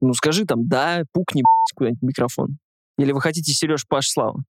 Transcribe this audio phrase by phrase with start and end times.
[0.00, 1.42] Ну, скажи там, да, пукни,
[1.74, 2.58] куда-нибудь микрофон.
[2.98, 4.44] Или вы хотите Сереж, Паш, Слава?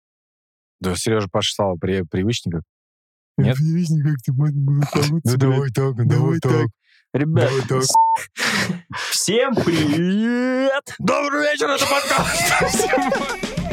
[0.80, 2.64] Да, Сережа Паша Слава при, привычнее как.
[3.38, 3.56] Нет?
[3.58, 6.68] Привычнее как-то можно было получше, Ну давай так, давай так.
[7.12, 7.50] Ребят,
[9.10, 10.84] всем привет!
[11.00, 13.66] Добрый вечер, это подкаст!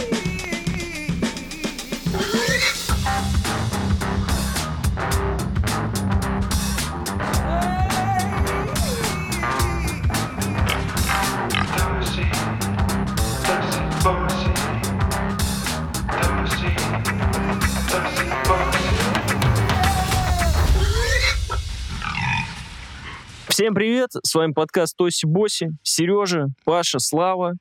[23.56, 24.10] Всем привет!
[24.22, 27.54] С вами подкаст Тоси Боси, Сережа, Паша, Слава.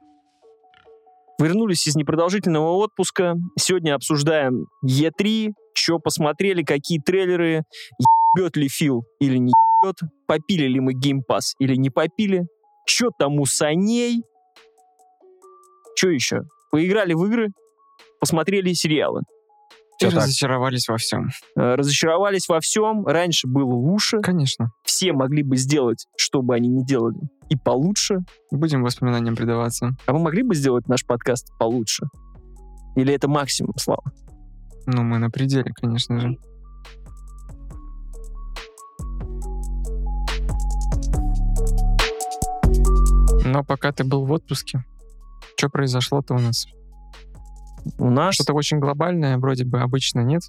[1.41, 3.35] Вернулись из непродолжительного отпуска.
[3.57, 7.63] Сегодня обсуждаем Е3, что посмотрели, какие трейлеры,
[8.35, 9.95] ебет ли Фил или не ебет,
[10.27, 12.41] попили ли мы геймпас или не попили,
[12.85, 14.21] что там у саней,
[15.95, 16.41] что еще?
[16.71, 17.51] Поиграли в игры,
[18.19, 19.21] посмотрели сериалы.
[20.01, 20.23] И Всё так.
[20.23, 21.29] разочаровались во всем.
[21.57, 23.05] Э, Разочаровались во всем.
[23.05, 24.19] Раньше было лучше.
[24.19, 24.71] Конечно.
[24.83, 27.17] Все могли бы сделать, что бы они ни делали,
[27.49, 28.19] и получше.
[28.51, 29.91] Будем воспоминаниям предаваться.
[30.05, 32.07] А мы могли бы сделать наш подкаст получше?
[32.97, 34.03] Или это максимум, Слава?
[34.85, 36.37] Ну, мы на пределе, конечно же.
[43.45, 44.83] Но пока ты был в отпуске,
[45.57, 46.65] что произошло-то у нас?
[47.97, 50.43] У нас Что-то очень глобальное вроде бы обычно нет.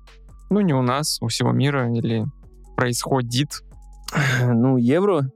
[0.51, 2.25] Ну, не у нас, у всего мира или
[2.77, 3.62] происходит.
[4.43, 5.31] ну, евро.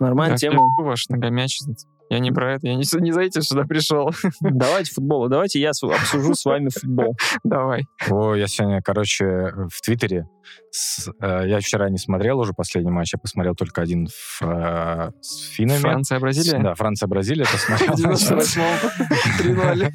[0.00, 0.66] Нормальная Да, тема.
[0.78, 1.66] ваш ногомячит.
[2.10, 4.10] Я не про это, я не, не за этим сюда пришел.
[4.40, 5.28] Давайте футбол.
[5.28, 7.16] Давайте я обсужу с вами футбол.
[7.44, 7.84] Давай.
[8.10, 9.24] О, я сегодня, короче,
[9.72, 10.26] в Твиттере,
[10.70, 15.10] с- э, я вчера не смотрел уже последний матч, я посмотрел только один в, э,
[15.22, 15.78] с финнами.
[15.78, 16.62] Франция, Бразилия.
[16.62, 17.94] Да, Франция-Бразилия, В посмотрел.
[17.94, 18.90] 98-м
[19.38, 19.90] 3-0.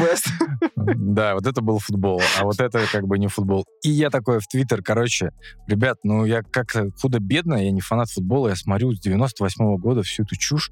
[0.00, 0.26] Бест.
[0.76, 3.64] Да, вот это был футбол, а вот это как бы не футбол.
[3.82, 5.30] И я такой в Твиттер, короче,
[5.66, 10.22] ребят, ну я как-то худо-бедно, я не фанат футбола, я смотрю с 98 года всю
[10.22, 10.70] эту чушь,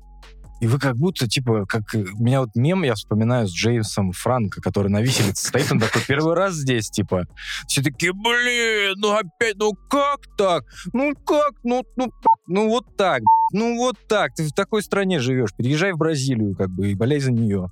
[0.60, 1.94] и вы как будто, типа, как...
[1.94, 5.80] э, У меня вот мем я вспоминаю с Джеймсом Франко, который на виселице стоит, он
[5.80, 7.26] такой, первый раз здесь, типа.
[7.66, 10.64] Все такие, блин, ну опять, ну как так?
[10.92, 11.52] Ну как?
[11.64, 12.12] Ну, ну,
[12.46, 13.22] ну вот так,
[13.52, 14.34] ну вот так.
[14.34, 17.70] Ты в такой стране живешь, переезжай в Бразилию, как бы, и болей за нее.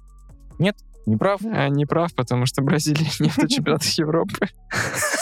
[0.59, 0.77] Нет?
[1.09, 1.41] Не прав?
[1.45, 4.49] А, Не прав, потому что Бразилии нет чемпионата Европы.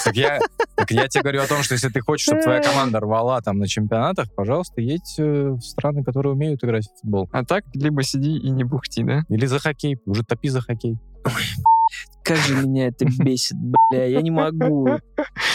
[0.05, 0.41] Так я,
[0.75, 3.59] так я тебе говорю о том, что если ты хочешь, чтобы твоя команда рвала там
[3.59, 7.29] на чемпионатах, пожалуйста, едь э, в страны, которые умеют играть в футбол.
[7.33, 9.23] А так, либо сиди и не бухти, да?
[9.29, 10.99] Или за хоккей, уже топи за хоккей.
[12.27, 14.05] Как же меня это бесит, бля.
[14.05, 14.89] Я не могу.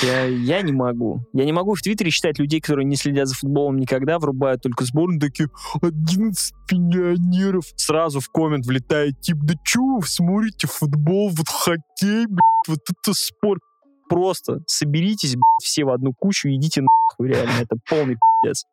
[0.04, 1.20] Я, я не могу.
[1.34, 4.86] Я не могу в Твиттере считать людей, которые не следят за футболом никогда, врубают только
[4.86, 5.50] сборную, такие
[5.82, 7.66] 11 пионеров.
[7.76, 13.14] Сразу в коммент влетает тип, да чё вы смотрите футбол, вот хоккей, блядь, вот это
[13.14, 13.62] спорт.
[14.08, 18.64] Просто соберитесь, блядь, все в одну кучу идите нахуй, реально, это полный пиздец.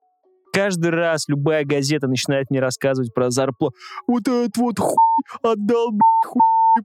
[0.52, 3.74] Каждый раз любая газета начинает мне рассказывать про зарплату.
[4.06, 4.96] Вот этот вот хуй
[5.42, 6.40] отдал, блядь, хуй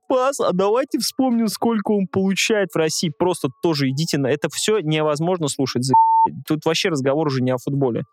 [0.07, 3.11] пас, а давайте вспомним, сколько он получает в России.
[3.17, 4.27] Просто тоже идите на...
[4.27, 5.83] Это все невозможно слушать.
[5.83, 5.93] за-
[6.47, 8.03] Тут вообще разговор уже не о футболе.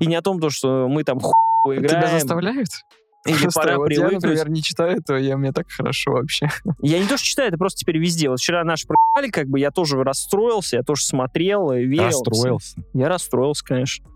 [0.00, 1.88] И не о том, то, что мы там хуй играем.
[1.88, 2.68] Тебя заставляют?
[3.26, 4.22] Или Просто пора вот Я, привыкнуть.
[4.22, 6.48] например, не читаю этого, я, мне так хорошо вообще.
[6.82, 8.28] Я не то, что читаю, это просто теперь везде.
[8.28, 12.04] Вот вчера наши проебали, как бы я тоже расстроился, я тоже смотрел и верил.
[12.06, 12.82] Расстроился.
[12.92, 14.06] Я расстроился, конечно.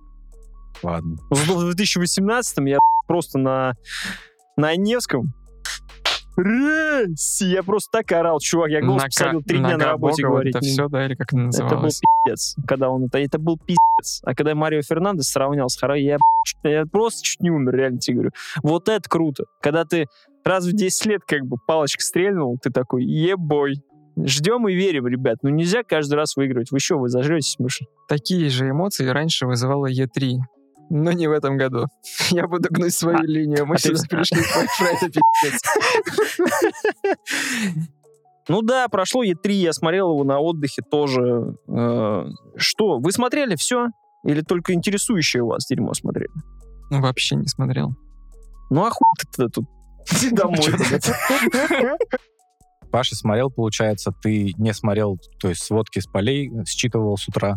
[0.83, 1.17] Ладно.
[1.31, 3.75] В 2018 я просто на,
[4.57, 5.33] на Невском
[6.39, 7.41] Рейс!
[7.41, 8.71] Я просто так орал, чувак.
[8.71, 10.57] Я голос посадил три дня на работе Бога, говорить.
[10.57, 12.01] Это все, да, или как это Это был называлось?
[12.25, 14.21] пиздец, когда он это, это был пиздец.
[14.25, 16.19] А когда Марио Фернандес сравнял с Харой, я,
[16.63, 18.31] я просто чуть не умер, реально тебе говорю.
[18.63, 19.45] Вот это круто.
[19.61, 20.07] Когда ты
[20.45, 23.83] раз в 10 лет как бы палочка стрельнул, ты такой, ебой.
[24.25, 25.39] Ждем и верим, ребят.
[25.43, 26.73] Ну нельзя каждый раз выигрывать.
[26.73, 27.87] Вы что, вы зажретесь, мыши?
[28.09, 30.39] Такие же эмоции раньше вызывала Е3.
[30.91, 31.87] Но не в этом году.
[32.31, 33.67] Я буду гнуть свою А- линию.
[33.67, 34.39] Мы а ты- сюда пришли
[34.79, 35.63] про это пиздец.
[38.49, 41.55] Ну да, прошло Е3, я смотрел его на отдыхе тоже.
[41.69, 42.25] Э,
[42.57, 43.89] Что, вы смотрели все?
[44.25, 46.31] Или только интересующее вас дерьмо смотрели?
[46.91, 47.95] Ну, вообще не смотрел.
[48.71, 49.67] Ну а хуй ты тогда тут?
[50.13, 50.59] Иди домой.
[52.91, 57.57] Паша смотрел, получается, ты не смотрел, то есть сводки с полей считывал с утра.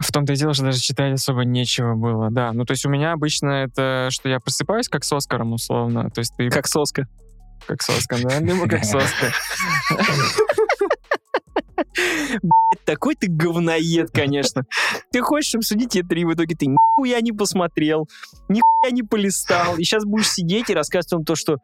[0.00, 2.52] В том-то и дело, что даже читать особо нечего было, да.
[2.52, 6.10] Ну, то есть у меня обычно это, что я просыпаюсь как с Оскаром, условно.
[6.10, 7.06] То есть ты Как соска.
[7.66, 8.38] как соска, да?
[8.40, 9.32] Либо как соска.
[12.42, 14.64] Блядь, такой ты говноед, конечно.
[15.12, 18.08] Ты хочешь обсудить Е3, в итоге ты нихуя не посмотрел,
[18.48, 21.56] нихуя не полистал, и сейчас будешь сидеть и рассказывать вам то, что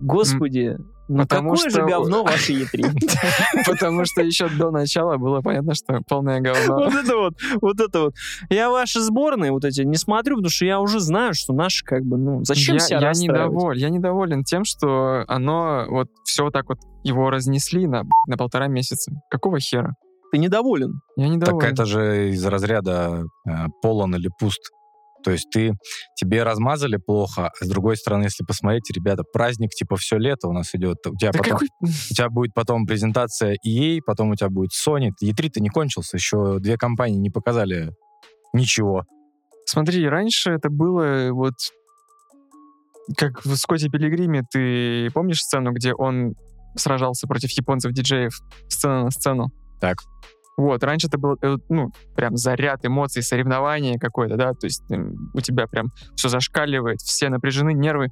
[0.00, 0.76] Господи,
[1.08, 2.92] ну Потому какое же что- говно ваше Е3.
[3.66, 6.76] Потому что еще до начала было понятно, что полное говно.
[6.76, 8.14] Вот это вот, вот это вот.
[8.50, 12.02] Я ваши сборные вот эти не смотрю, потому что я уже знаю, что наши как
[12.02, 16.52] бы, ну, зачем я, себя я недоволен, я недоволен тем, что оно вот все вот
[16.52, 19.12] так вот его разнесли на, на полтора месяца.
[19.30, 19.92] Какого хера?
[20.32, 21.00] Ты недоволен.
[21.16, 21.60] Я недоволен.
[21.60, 24.60] Так это же из разряда э, полон или пуст.
[25.26, 25.72] То есть ты,
[26.14, 30.52] тебе размазали плохо, а с другой стороны, если посмотреть, ребята, праздник типа все лето у
[30.52, 31.04] нас идет.
[31.04, 34.70] У тебя, Да потом, какой- у тебя будет потом презентация EA, потом у тебя будет
[34.70, 35.10] Sony.
[35.20, 37.90] E3-то не кончился, еще две компании не показали
[38.52, 39.02] ничего.
[39.64, 41.54] Смотри, раньше это было вот
[43.16, 46.34] как в Скотте Пилигриме, ты помнишь сцену, где он
[46.76, 48.32] сражался против японцев-диджеев
[48.68, 49.48] сцена на сцену?
[49.80, 49.96] Так.
[50.56, 55.40] Вот, раньше это был, э, ну, прям заряд эмоций, соревнование какое-то, да, то есть у
[55.40, 58.10] тебя прям все зашкаливает, все напряжены, нервы.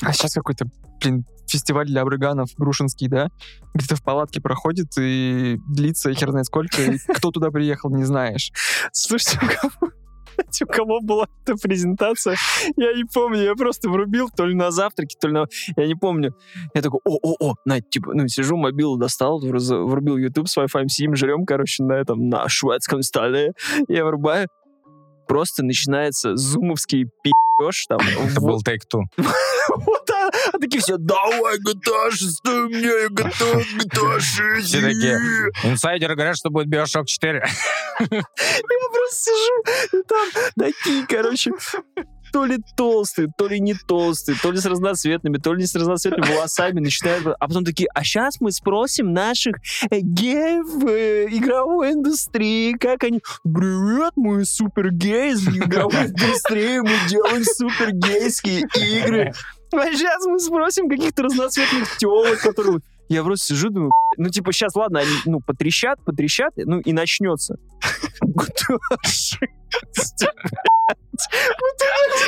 [0.00, 0.66] А сейчас какой-то,
[1.02, 3.28] блин, фестиваль для абрыганов грушинский, да,
[3.74, 8.50] где-то в палатке проходит и длится хер знает сколько, и кто туда приехал, не знаешь.
[8.92, 9.40] Слушайте,
[10.62, 12.36] у кого была эта презентация,
[12.76, 15.46] я не помню, я просто врубил то ли на завтраке, то ли на...
[15.76, 16.34] Я не помню.
[16.74, 21.44] Я такой, о-о-о, на, типа, ну, сижу, мобилу достал, врубил YouTube с Wi-Fi сидим, жрем,
[21.44, 23.52] короче, на этом, на шведском столе.
[23.88, 24.48] Я врубаю,
[25.26, 27.98] просто начинается зумовский пи***ш там.
[28.30, 29.02] Это был Take-Two.
[29.16, 30.10] вот,
[30.52, 34.66] а, такие все, давай, GTA 6, мне GTA, GTA 6.
[34.66, 35.18] Все такие,
[35.64, 37.44] инсайдеры говорят, что будет Bioshock 4.
[38.00, 41.52] Я просто сижу, и там такие, короче,
[42.34, 45.74] то ли толстые, то ли не толстые, то ли с разноцветными, то ли не с
[45.76, 47.28] разноцветными волосами начинают...
[47.38, 49.54] А потом такие, а сейчас мы спросим наших
[49.88, 50.88] э, геев в
[51.32, 53.20] игровой индустрии, как они...
[53.44, 58.62] Привет, мы супер геи из игровой индустрии, мы делаем супер гейские
[58.98, 59.32] игры.
[59.76, 62.80] А сейчас мы спросим каких-то разноцветных телок, которые...
[63.08, 67.58] Я просто сижу, думаю, ну, типа, сейчас, ладно, они, ну, потрещат, потрещат, ну, и начнется.
[68.24, 70.94] GTA 6, блядь.
[71.14, 72.24] В итоге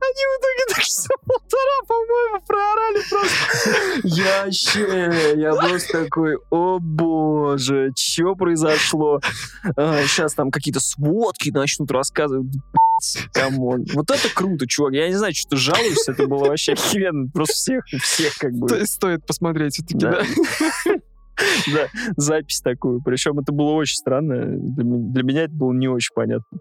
[0.00, 3.36] они в итоге так часа полтора, по-моему, проорали просто.
[4.04, 9.20] Я вообще, я просто такой, о боже, что произошло?
[9.76, 12.46] Сейчас там какие-то сводки начнут рассказывать.
[13.32, 13.84] Come on.
[13.94, 14.92] Вот это круто, чувак.
[14.94, 17.28] Я не знаю, что ты жалуешься, это было вообще охеренно.
[17.32, 18.66] Просто всех, всех как бы.
[18.68, 20.10] То есть стоит посмотреть все-таки, Да.
[20.86, 20.94] да?
[21.74, 23.00] Да, запись такую.
[23.04, 24.44] Причем это было очень странно.
[24.46, 26.58] Для, для меня это было не очень понятно.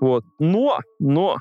[0.00, 0.24] Вот.
[0.38, 1.36] Но, но,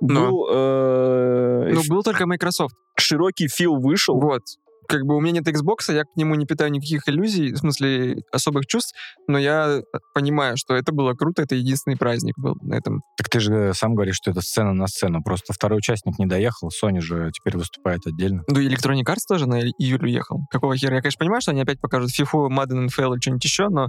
[0.00, 0.30] Но.
[0.30, 2.74] был э, Ну, был только Microsoft.
[2.96, 4.18] широкий фил вышел.
[4.20, 4.42] Вот.
[4.88, 8.22] Как бы у меня нет Xbox, я к нему не питаю никаких иллюзий, в смысле
[8.32, 8.94] особых чувств,
[9.26, 9.82] но я
[10.14, 13.02] понимаю, что это было круто, это единственный праздник был на этом.
[13.16, 15.22] Так ты же сам говоришь, что это сцена на сцену.
[15.22, 18.42] Просто второй участник не доехал, Sony же теперь выступает отдельно.
[18.48, 20.40] Ну и Electronic Arts тоже на июль уехал.
[20.50, 20.96] Какого хера?
[20.96, 23.88] Я, конечно, понимаю, что они опять покажут FIFA, Madden NFL или что-нибудь еще, но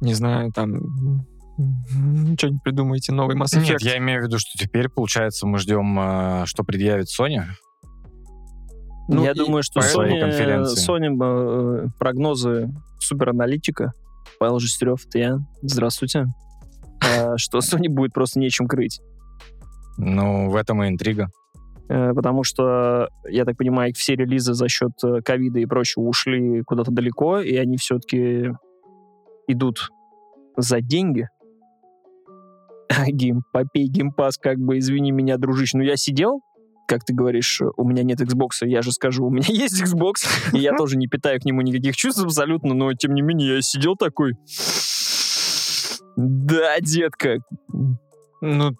[0.00, 1.24] не знаю, там
[2.36, 3.70] что-нибудь придумайте, новый Mass Effect.
[3.70, 7.42] Нет, я имею в виду, что теперь, получается, мы ждем, э, что предъявит Sony.
[9.08, 10.20] Ну, Я думаю, что Sony.
[10.64, 13.92] Sony э, прогнозы супераналитика.
[14.38, 15.38] Павел Жестерев, это я.
[15.62, 16.26] Здравствуйте.
[17.02, 19.00] Э, Что Sony будет просто нечем крыть.
[19.98, 21.28] Ну, в этом и интрига.
[21.88, 24.92] Э, Потому что, я так понимаю, все релизы за счет
[25.24, 28.52] ковида и прочего ушли куда-то далеко, и они все-таки
[29.48, 29.90] идут
[30.56, 31.28] за деньги.
[33.06, 36.40] Геймпопей, геймпас, как бы, извини меня, дружище, ну я сидел,
[36.88, 40.58] как ты говоришь, у меня нет Xbox, я же скажу, у меня есть Xbox, и
[40.58, 43.96] я тоже не питаю к нему никаких чувств абсолютно, но тем не менее я сидел
[43.96, 44.34] такой,
[46.16, 47.36] да, детка,
[48.40, 48.72] Ну,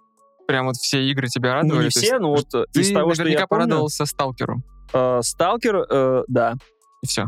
[0.47, 1.77] прям вот все игры тебя радовали.
[1.79, 4.63] ну не все, но вот э, Ты из того, что я порадовался Сталкеру.
[4.93, 6.55] э, Сталкер, э, да,
[7.03, 7.27] И все.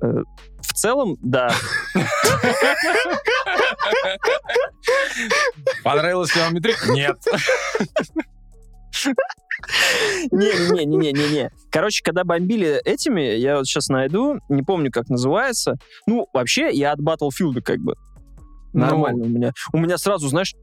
[0.00, 1.52] в целом, да,
[5.84, 6.88] Понравилось ли вам Метрик?
[6.88, 7.16] Нет.
[10.30, 11.50] Не-не-не-не-не-не.
[11.70, 15.76] Короче, когда бомбили этими, я вот сейчас найду, не помню, как называется.
[16.06, 17.94] Ну, вообще, я от Battlefield как бы.
[18.72, 18.80] Ну.
[18.80, 19.52] Нормально у меня.
[19.72, 20.54] У меня сразу, знаешь,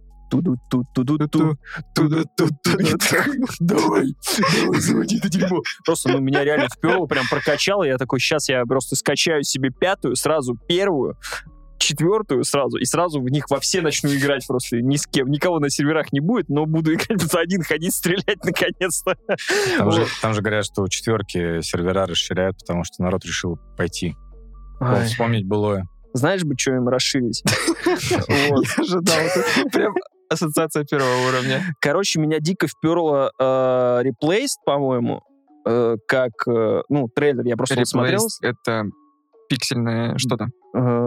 [3.60, 4.16] Давай,
[4.58, 5.62] давай, заводи это дерьмо.
[5.86, 7.84] Просто, ну, меня реально вперло, прям прокачало.
[7.84, 11.16] Я такой, сейчас я просто скачаю себе пятую, сразу первую,
[11.78, 15.30] четвертую сразу, и сразу в них во все начну играть просто ни с кем.
[15.30, 19.16] Никого на серверах не будет, но буду играть за один, ходить, стрелять наконец-то.
[19.78, 20.10] Там же, Вот.
[20.22, 24.16] там же говорят, что у четверки сервера расширяют, потому что народ решил пойти.
[24.82, 25.88] Ай, Вспомнить былое.
[26.14, 27.44] Знаешь бы, что им расширить?
[27.86, 29.18] Я ожидал.
[29.72, 29.94] Прям
[30.30, 31.62] ассоциация первого уровня.
[31.82, 35.22] Короче, меня дико вперло э, Replaced, по-моему,
[35.68, 38.28] э, как, э, ну, трейлер, я просто смотрел.
[38.42, 38.86] Это
[39.50, 40.48] пиксельное что-то.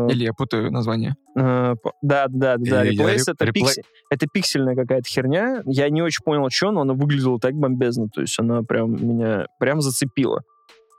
[0.09, 1.15] Э, Или я путаю название.
[1.37, 2.85] э, Да, да, да, да.
[2.85, 5.63] Это, реплей- пиксель- это пиксельная какая-то херня.
[5.67, 8.09] Я не очень понял, что, но она выглядела так бомбезно.
[8.09, 10.43] То есть она прям меня прям зацепила.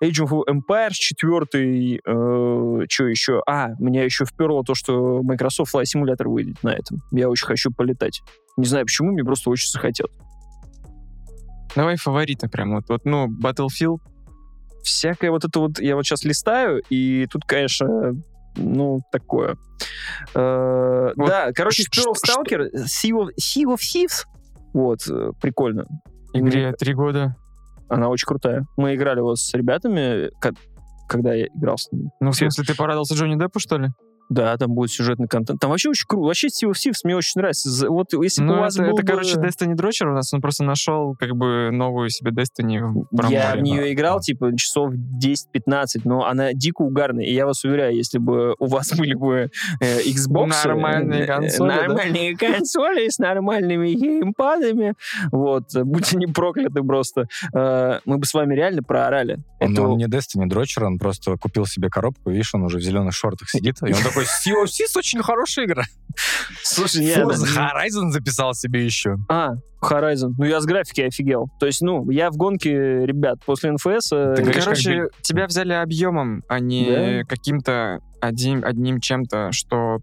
[0.02, 3.42] Age of Empires 4, э, что еще?
[3.46, 7.00] А, меня еще вперло то, что Microsoft Flight Simulator выйдет на этом.
[7.12, 8.22] Я очень хочу полетать.
[8.56, 10.14] Не знаю почему, мне просто очень захотелось.
[11.76, 12.76] Давай фавориты прям.
[12.76, 13.98] Вот, вот, ну, Battlefield.
[14.84, 18.14] всякое вот это вот, я вот сейчас листаю, и тут, конечно,
[18.60, 19.56] ну, такое.
[20.36, 24.26] Э, Вот да, короче, Pearl Stalker, Sea of, sea of Thieves,
[24.74, 25.86] вот, э, прикольно.
[26.34, 27.36] Игре три года.
[27.90, 28.66] Она очень крутая.
[28.78, 30.30] Мы играли вот с ребятами,
[31.08, 32.12] когда я играл с ними.
[32.20, 33.90] Ну, в смысле, ты порадовался Джонни Деппу, что ли?
[34.30, 35.60] Да, там будет сюжетный контент.
[35.60, 36.28] Там вообще очень круто.
[36.28, 37.90] Вообще Sea of Thieves мне очень нравится.
[37.90, 40.34] Вот если бы Ну, у вас это, был это, бы- короче, Destiny Дрочер у нас.
[40.34, 42.96] Он просто нашел, как бы, новую себе Destiny в
[43.30, 43.62] Я в проморе.
[43.62, 47.26] нее играл, типа, часов 10-15, но она дико угарная.
[47.26, 49.50] И я вас уверяю, если бы у вас были бы
[49.82, 50.50] э, Xbox...
[50.64, 51.76] Нормальные э, консоли, да?
[51.88, 54.94] Нормальные консоли с нормальными геймпадами.
[55.32, 57.26] Вот, э, будьте не прокляты просто.
[57.54, 59.40] Э, мы бы с вами реально проорали.
[59.60, 63.14] Он, он не Destiny дрочер, он просто купил себе коробку, видишь, он уже в зеленых
[63.14, 65.84] шортах сидит, и он такой, Sea of Thieves очень хорошая игра.
[66.64, 69.16] Слушай, не, Forza Horizon записал себе еще.
[69.30, 70.32] А, Horizon.
[70.38, 71.50] Ну, я с графики офигел.
[71.60, 74.12] То есть, ну, я в гонке, ребят, после НФС...
[74.12, 80.00] э, Ты говоришь, Короче, тебя взяли объемом, а не каким-то одним, одним чем-то, что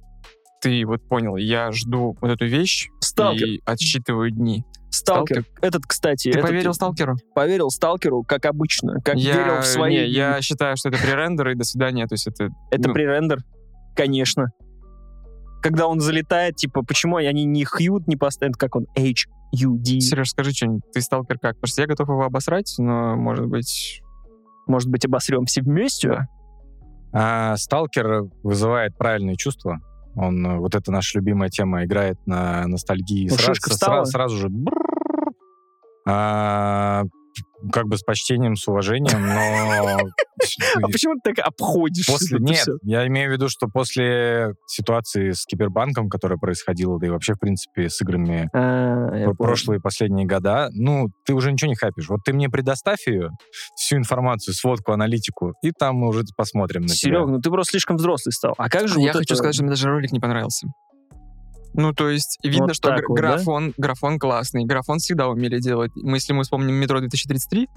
[0.62, 3.46] ты вот понял, я жду вот эту вещь Сталкер.
[3.46, 4.64] и отсчитываю дни.
[4.90, 5.44] Сталкер.
[5.60, 6.32] Этот, кстати...
[6.32, 7.16] Ты этот- поверил Сталкеру?
[7.34, 9.00] Поверил Сталкеру, как обычно.
[9.04, 9.90] Как верил в свои...
[9.92, 12.06] не, я считаю, что это пререндер, и до свидания.
[12.06, 12.48] То есть это...
[12.70, 13.40] Это ну, пререндер,
[13.96, 14.52] конечно.
[15.62, 20.00] Когда он залетает, типа, почему они не хьют, не поставят, как он, H-U-D.
[20.00, 21.56] Сереж, скажи что-нибудь, ты Сталкер как?
[21.56, 24.02] Потому что я готов его обосрать, но, может быть...
[24.68, 26.26] Может быть, обосрем все вместе?
[27.12, 29.78] А Сталкер вызывает правильные чувства.
[30.16, 33.28] Он, э, вот это наша любимая тема, играет на ностальгии.
[33.30, 34.04] Ну, Сра- шишка сра- встала.
[34.04, 34.50] сразу же...
[36.08, 37.04] А,
[37.72, 39.98] как бы с почтением, с уважением, но...
[40.76, 42.06] А почему ты так обходишь?
[42.06, 47.06] После, это нет, я имею в виду, что после ситуации с Кибербанком, которая происходила, да
[47.06, 51.74] и вообще, в принципе, с играми А, прошлые последние года, ну, ты уже ничего не
[51.74, 52.08] хайпишь.
[52.08, 53.30] Вот ты мне предоставь ее,
[53.76, 57.26] всю информацию, сводку, аналитику, и там мы уже посмотрим на Серег, тебя.
[57.26, 58.54] ну ты просто слишком взрослый стал.
[58.58, 60.68] А как же Я вот хочу это- сказать, что мне даже ролик не понравился.
[61.74, 63.22] Ну, то есть, видно, Вот что гра- вот, да?
[63.34, 64.64] графон, графон классный.
[64.64, 65.92] Графон всегда умели делать.
[65.94, 67.68] Мы, если мы вспомним метро 2033,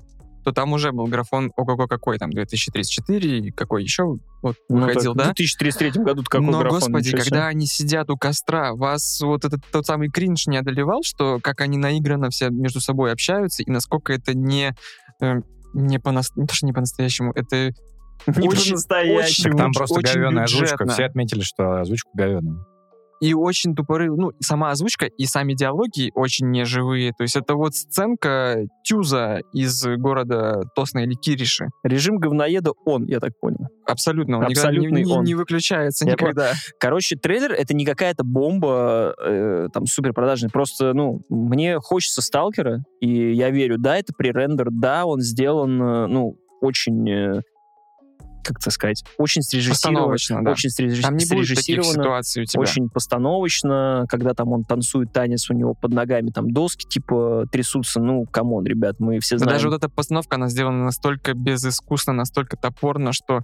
[0.46, 5.14] то там уже был графон ого-го какой, там, 2034, и какой еще вот Ну, выходил,
[5.14, 5.32] так, да?
[5.34, 9.60] В 2033 году какой Но, графон, господи, когда они сидят у костра, вас вот этот
[9.72, 14.14] тот самый кринж не одолевал, что как они наигранно все между собой общаются, и насколько
[14.14, 14.74] это не,
[15.22, 15.42] э,
[15.74, 17.74] не по не то, что не по-настоящему, это
[18.28, 19.50] Не очень- по-настоящему.
[19.56, 20.88] очень- Там просто очень говеная озвучка.
[20.88, 22.64] Все отметили, что озвучка говеная.
[23.20, 27.12] И очень тупоры, ну, сама озвучка, и сами диалоги очень неживые.
[27.18, 31.68] То есть это вот сценка Тюза из города Тосна или Кириши.
[31.84, 33.68] Режим говноеда он, я так понял.
[33.86, 34.38] Абсолютно.
[34.38, 35.24] Он никогда не, Абсолютный не- он.
[35.24, 36.54] не выключается Я никогда.
[36.80, 40.50] Короче, трейлер это не какая-то бомба э, там супер продажная.
[40.50, 46.08] Просто, ну, мне хочется сталкера, и я верю, да, это пререндер, да, он сделан, э,
[46.08, 47.42] ну, очень, э,
[48.44, 50.52] как это сказать, очень срежиссирован, Постановочно, да.
[50.52, 52.62] очень срежисси- Там не будет таких срежиссировано, ситуаций у тебя.
[52.62, 58.00] очень постановочно, когда там он танцует танец, у него под ногами там доски типа трясутся,
[58.00, 59.54] ну, come on, ребят, мы все знаем.
[59.54, 63.42] даже вот эта постановка, она сделана настолько безыскусно, настолько топорно, что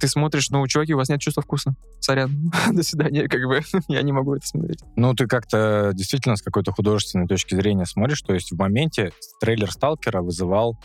[0.00, 1.74] ты смотришь, ну, чуваки, у вас нет чувства вкуса.
[2.00, 2.50] Сорян.
[2.72, 3.60] До свидания, как бы.
[3.88, 4.80] Я не могу это смотреть.
[4.96, 9.70] Ну, ты как-то действительно с какой-то художественной точки зрения смотришь, то есть в моменте трейлер
[9.70, 10.76] Сталкера вызывал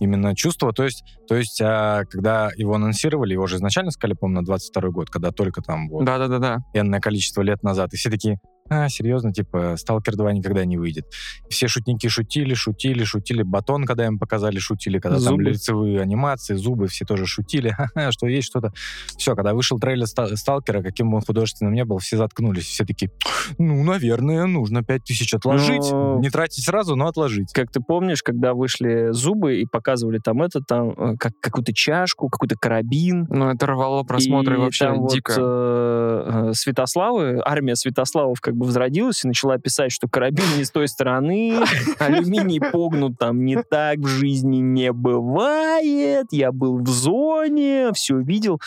[0.00, 4.40] именно чувство, то есть, то есть а, когда его анонсировали, его же изначально сказали, по-моему,
[4.40, 6.58] на 22 год, когда только там вот Да-да-да-да.
[6.74, 8.38] энное количество лет назад, и все такие,
[8.68, 11.06] а, серьезно, типа, Сталкер 2 никогда не выйдет.
[11.48, 13.42] Все шутники шутили, шутили, шутили.
[13.42, 14.98] Батон, когда им показали, шутили.
[14.98, 15.44] Когда там Зубы.
[15.44, 17.70] лицевые анимации, зубы, все тоже шутили.
[17.76, 18.72] Ха-ха, что есть что-то.
[19.18, 22.64] Все, когда вышел трейлер Ста- Сталкера, каким бы он художественным не был, все заткнулись.
[22.66, 23.10] Все такие,
[23.58, 25.90] ну, наверное, нужно 5000 отложить.
[25.90, 27.52] Ну, Не тратить сразу, но отложить.
[27.52, 32.28] Как ты помнишь, когда вышли зубы и показывали там это, там э, как, какую-то чашку,
[32.28, 35.34] какой-то карабин, Ну, это рвало просмотры и вообще там вот, дико.
[35.36, 40.70] э, э, Святославы, армия Святославов как бы возродилась и начала писать, что карабин не с
[40.70, 41.60] той стороны,
[41.98, 48.60] алюминий погнут там не так в жизни не бывает, я был в зоне, все видел.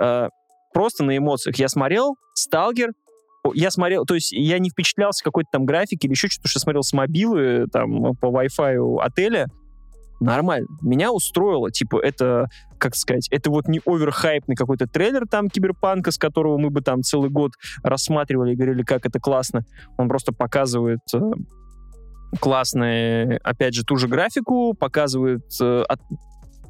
[0.00, 0.28] Э,
[0.72, 1.56] просто на эмоциях.
[1.56, 2.92] Я смотрел «Сталкер»,
[3.54, 6.82] я смотрел, то есть я не впечатлялся какой-то там графики или еще что-то, что смотрел
[6.82, 9.46] с мобилы там по Wi-Fi отеля,
[10.20, 10.68] нормально.
[10.82, 16.18] Меня устроило, типа, это, как сказать, это вот не оверхайпный какой-то трейлер там киберпанка, с
[16.18, 19.64] которого мы бы там целый год рассматривали и говорили, как это классно.
[19.98, 21.18] Он просто показывает э,
[22.40, 26.00] классные, опять же, ту же графику, показывает э, от,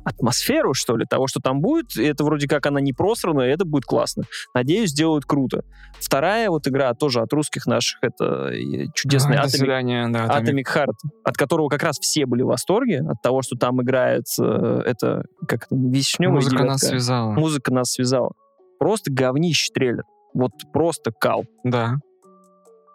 [0.06, 1.96] атмосферу, что ли, того, что там будет.
[1.96, 4.22] И это вроде как она не просрана, и это будет классно.
[4.54, 5.64] Надеюсь, сделают круто.
[6.00, 8.52] Вторая вот игра тоже от русских наших, это
[8.94, 10.26] чудесный А, Atomic, свидания, да.
[10.26, 10.62] Atomic.
[10.62, 10.94] Atomic Heart,
[11.24, 15.24] от которого как раз все были в восторге, от того, что там играет э, это,
[15.48, 16.86] как это, вишневая Музыка нас девятка.
[16.86, 17.32] связала.
[17.32, 18.30] Музыка нас связала.
[18.78, 20.04] Просто говнище трейлер.
[20.34, 21.44] Вот просто кал.
[21.64, 21.96] Да.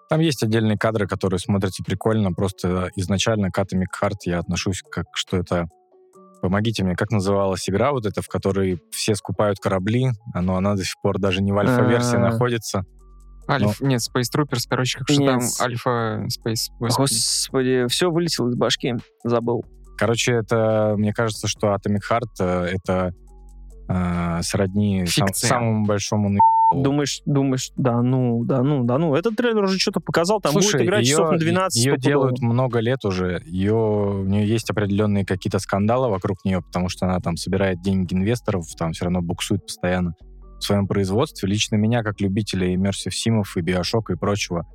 [0.10, 2.32] Там есть отдельные кадры, которые смотрятся прикольно.
[2.32, 5.66] Просто изначально к Atomic Heart я отношусь как, что это...
[6.42, 10.84] Помогите мне, как называлась игра вот эта, в которой все скупают корабли, но она до
[10.84, 12.20] сих пор даже не в альфа-версии А.
[12.32, 12.84] находится.
[13.48, 13.82] Альф...
[13.82, 16.72] Нет, Space Troopers, короче, как что там Альфа Space.
[16.80, 17.14] Господи.
[17.14, 18.96] Господи, все вылетело из башки.
[19.24, 19.64] Забыл.
[19.98, 23.14] Короче, это, мне кажется, что Atomic Heart э, это
[23.88, 26.40] э, сродни сам- самому большому на
[26.74, 29.16] Думаешь, думаешь, да ну, да ну, да ну.
[29.16, 31.86] Этот трейлер уже что-то показал, там Слушай, будет играть ее, часов на 12.
[31.86, 33.42] ее делают много лет уже.
[33.46, 38.14] Ее, у нее есть определенные какие-то скандалы вокруг нее, потому что она там собирает деньги
[38.14, 40.14] инвесторов, там все равно буксует постоянно
[40.60, 41.50] в своем производстве.
[41.50, 44.66] Лично меня, как любителя иммерсив симов и биошока и прочего,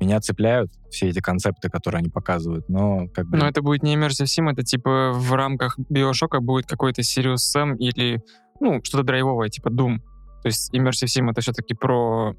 [0.00, 3.38] меня цепляют все эти концепты, которые они показывают, но как бы...
[3.38, 7.76] Но это будет не Immersive Sim, это типа в рамках Биошока будет какой-то Sirius Sam
[7.78, 8.22] или,
[8.60, 9.98] ну, что-то драйвовое, типа Doom.
[10.46, 12.36] То есть Immersive Sim это все-таки про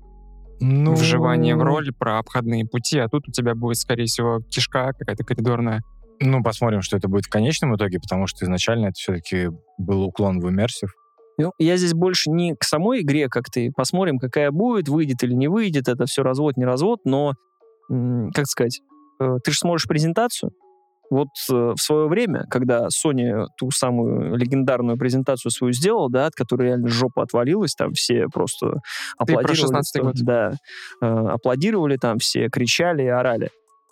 [0.61, 4.93] ну, вживание в роль, про обходные пути, а тут у тебя будет, скорее всего, кишка
[4.97, 5.81] какая-то коридорная.
[6.21, 10.39] Ну, посмотрим, что это будет в конечном итоге, потому что изначально это все-таки был уклон
[10.39, 10.93] в иммерсив.
[11.37, 13.73] Ну, я здесь больше не к самой игре, как ты.
[13.75, 15.89] Посмотрим, какая будет, выйдет или не выйдет.
[15.89, 17.01] Это все развод, не развод.
[17.03, 17.33] Но,
[17.89, 18.79] как сказать,
[19.19, 20.53] э, ты же сможешь презентацию.
[21.09, 26.35] Вот э, в свое время, когда Sony ту самую легендарную презентацию свою сделал, да, от
[26.35, 28.82] которой реально жопа отвалилась, там все просто
[29.25, 29.79] Ты про аплодировали.
[29.79, 30.15] 16-й год.
[30.17, 30.53] Да.
[31.01, 33.49] Э, аплодировали там, все кричали и орали.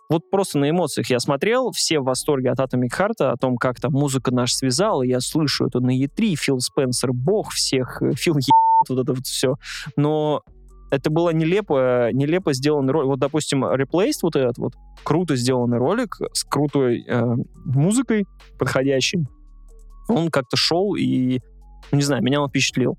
[0.09, 3.79] Вот просто на эмоциях я смотрел, все в восторге от Atomic Heart, о том, как
[3.79, 8.35] там музыка наш связала, я слышу это на E3, Фил Спенсер, бог всех, э, Фил
[8.35, 9.55] ебет, вот это вот все.
[9.95, 10.41] Но
[10.91, 13.07] это было нелепо, нелепо сделанный ролик.
[13.07, 18.25] Вот, допустим, Replaced вот этот вот, круто сделанный ролик с крутой э, музыкой
[18.59, 19.25] подходящей.
[20.07, 21.39] Он как-то шел и,
[21.91, 22.97] не знаю, меня он впечатлил.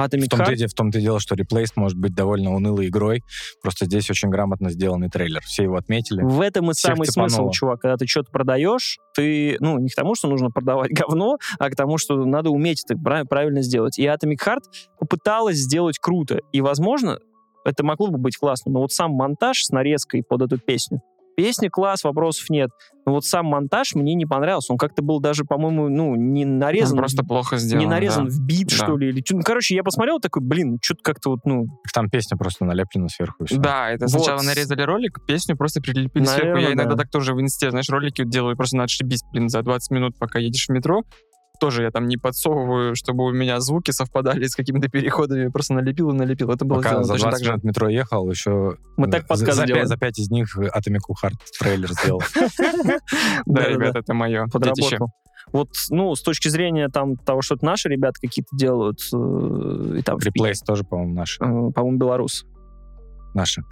[0.00, 2.54] Atomic В том-то, Heart и де- в том-то и дело, что Replaced может быть довольно
[2.54, 3.22] унылой игрой,
[3.62, 5.40] просто здесь очень грамотно сделанный трейлер.
[5.42, 6.22] Все его отметили.
[6.22, 7.28] В этом и самый цепануло.
[7.28, 7.80] смысл, чувак.
[7.80, 11.76] Когда ты что-то продаешь, ты, ну, не к тому, что нужно продавать говно, а к
[11.76, 13.98] тому, что надо уметь это прав- правильно сделать.
[13.98, 14.62] И Atomic Heart
[14.98, 16.40] попыталась сделать круто.
[16.52, 17.18] И, возможно,
[17.64, 18.72] это могло бы быть классно.
[18.72, 21.00] Но вот сам монтаж с нарезкой под эту песню.
[21.38, 22.70] Песня класс, вопросов нет.
[23.06, 24.72] Но вот сам монтаж мне не понравился.
[24.72, 26.94] Он как-то был даже, по-моему, ну, не нарезан.
[26.98, 27.78] Он просто плохо сделан.
[27.84, 28.30] не нарезан да.
[28.32, 28.74] в бит, Да.
[28.74, 29.10] что ли.
[29.10, 33.06] Или, ну, короче, я посмотрел такой, блин, что-то как-то вот, ну, Там песня просто налеплена
[33.08, 33.44] сверху.
[33.44, 33.56] и.
[33.56, 34.10] Да, это Вот.
[34.10, 36.46] сначала нарезали ролик, песню просто прилепили сверху.
[36.48, 37.02] Наверно, Я иногда да.
[37.04, 40.40] так тоже в инсте, знаешь, ролики делаю, просто надо отшибись, блин, за 20 минут, пока
[40.40, 41.02] едешь в метро.
[41.58, 45.48] Тоже я там не подсовываю, чтобы у меня звуки совпадали с какими-то переходами.
[45.48, 46.50] Просто налепил и налепил.
[46.50, 47.50] Это было Пока сделано за точно 20 так же.
[47.52, 48.76] минут метро ехал, еще...
[48.96, 49.80] мы так за, подкаст за, сделали.
[49.80, 52.22] пять, за пять из них Atomic Heart трейлер сделал.
[53.46, 54.98] Да, ребят, это мое детище.
[55.52, 60.02] Вот, ну, с точки зрения там того, что это наши ребята какие-то делают, э, и
[60.02, 61.42] там, Replaced тоже, по-моему, наши.
[61.42, 62.44] э, по-моему, белорус.
[63.34, 63.62] Наши.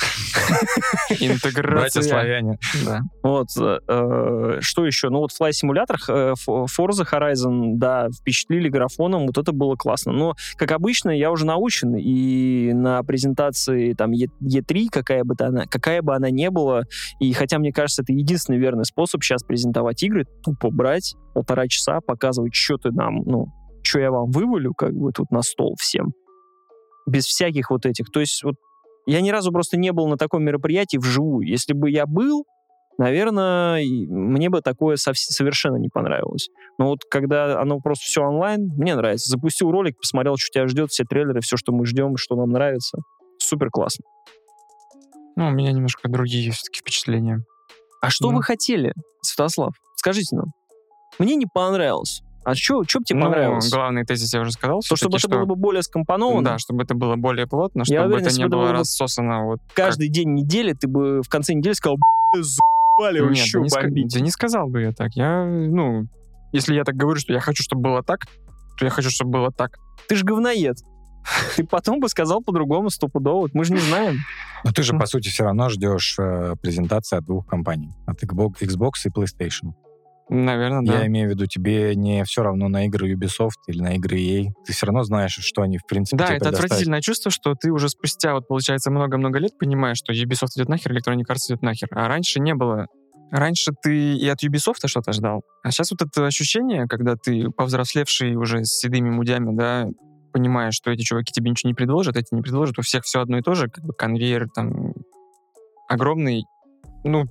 [1.08, 2.02] Братья Интеграция.
[2.02, 2.58] славяне.
[2.84, 3.00] Да.
[3.22, 5.08] Вот, э, э, что еще?
[5.08, 10.12] Ну, вот в флай-симуляторах э, Ф- Forza Horizon, да, впечатлили графоном, вот это было классно.
[10.12, 15.46] Но, как обычно, я уже научен, и на презентации там Е- E3, какая бы, то
[15.46, 16.82] она, какая бы она ни была,
[17.20, 22.00] и хотя, мне кажется, это единственный верный способ сейчас презентовать игры, тупо брать полтора часа,
[22.00, 23.46] показывать, что ты нам, ну,
[23.82, 26.12] что я вам вывалю, как бы, тут на стол всем.
[27.08, 28.06] Без всяких вот этих.
[28.12, 28.56] То есть, вот
[29.06, 31.46] я ни разу просто не был на таком мероприятии вживую.
[31.46, 32.44] Если бы я был,
[32.98, 36.48] наверное, мне бы такое совершенно не понравилось.
[36.78, 39.30] Но вот когда оно просто все онлайн, мне нравится.
[39.30, 42.98] Запустил ролик, посмотрел, что тебя ждет, все трейлеры, все, что мы ждем, что нам нравится.
[43.38, 44.04] Супер классно.
[45.36, 47.40] Ну, у меня немножко другие все-таки впечатления.
[48.00, 48.36] А что Ну.
[48.38, 48.92] вы хотели,
[49.22, 49.74] Святослав?
[49.96, 50.46] Скажите нам.
[51.18, 52.22] Мне не понравилось.
[52.46, 53.70] А что тебе Ну, понравилось?
[53.72, 54.80] главный тезис я уже сказал.
[54.88, 56.42] То, чтобы это было бы более скомпоновано.
[56.50, 59.44] Да, чтобы это было более плотно, Я чтобы уверен, это не было было бы рассосано
[59.46, 63.64] вот Каждый день недели ты бы в конце недели сказал, «Б***ь, заебали Нет, вообще да
[63.64, 64.14] не, ска- бомбить».
[64.14, 65.14] да не сказал бы я так.
[65.16, 66.06] Я, ну,
[66.52, 68.26] если я так говорю, что я хочу, чтобы было так,
[68.78, 69.78] то я хочу, чтобы было так.
[70.08, 70.76] Ты же говноед.
[71.56, 73.48] Ты потом бы сказал по-другому стопудово.
[73.52, 74.18] Мы же не знаем.
[74.62, 77.90] Но ты же, по сути, все равно ждешь э, презентации от двух компаний.
[78.06, 79.72] От Xbox и PlayStation.
[80.28, 81.00] Наверное, да.
[81.00, 84.48] Я имею в виду, тебе не все равно на игры Ubisoft или на игры EA.
[84.66, 87.88] Ты все равно знаешь, что они, в принципе, Да, это отвратительное чувство, что ты уже
[87.88, 91.88] спустя, вот, получается, много-много лет понимаешь, что Ubisoft идет нахер, Electronic Arts идет нахер.
[91.92, 92.86] А раньше не было.
[93.30, 95.42] Раньше ты и от Ubisoft что-то ждал.
[95.62, 99.86] А сейчас вот это ощущение, когда ты повзрослевший уже с седыми мудями, да,
[100.32, 103.38] понимаешь, что эти чуваки тебе ничего не предложат, эти не предложат, у всех все одно
[103.38, 104.92] и то же, как бы конвейер там
[105.88, 106.44] огромный.
[107.04, 107.24] Ну,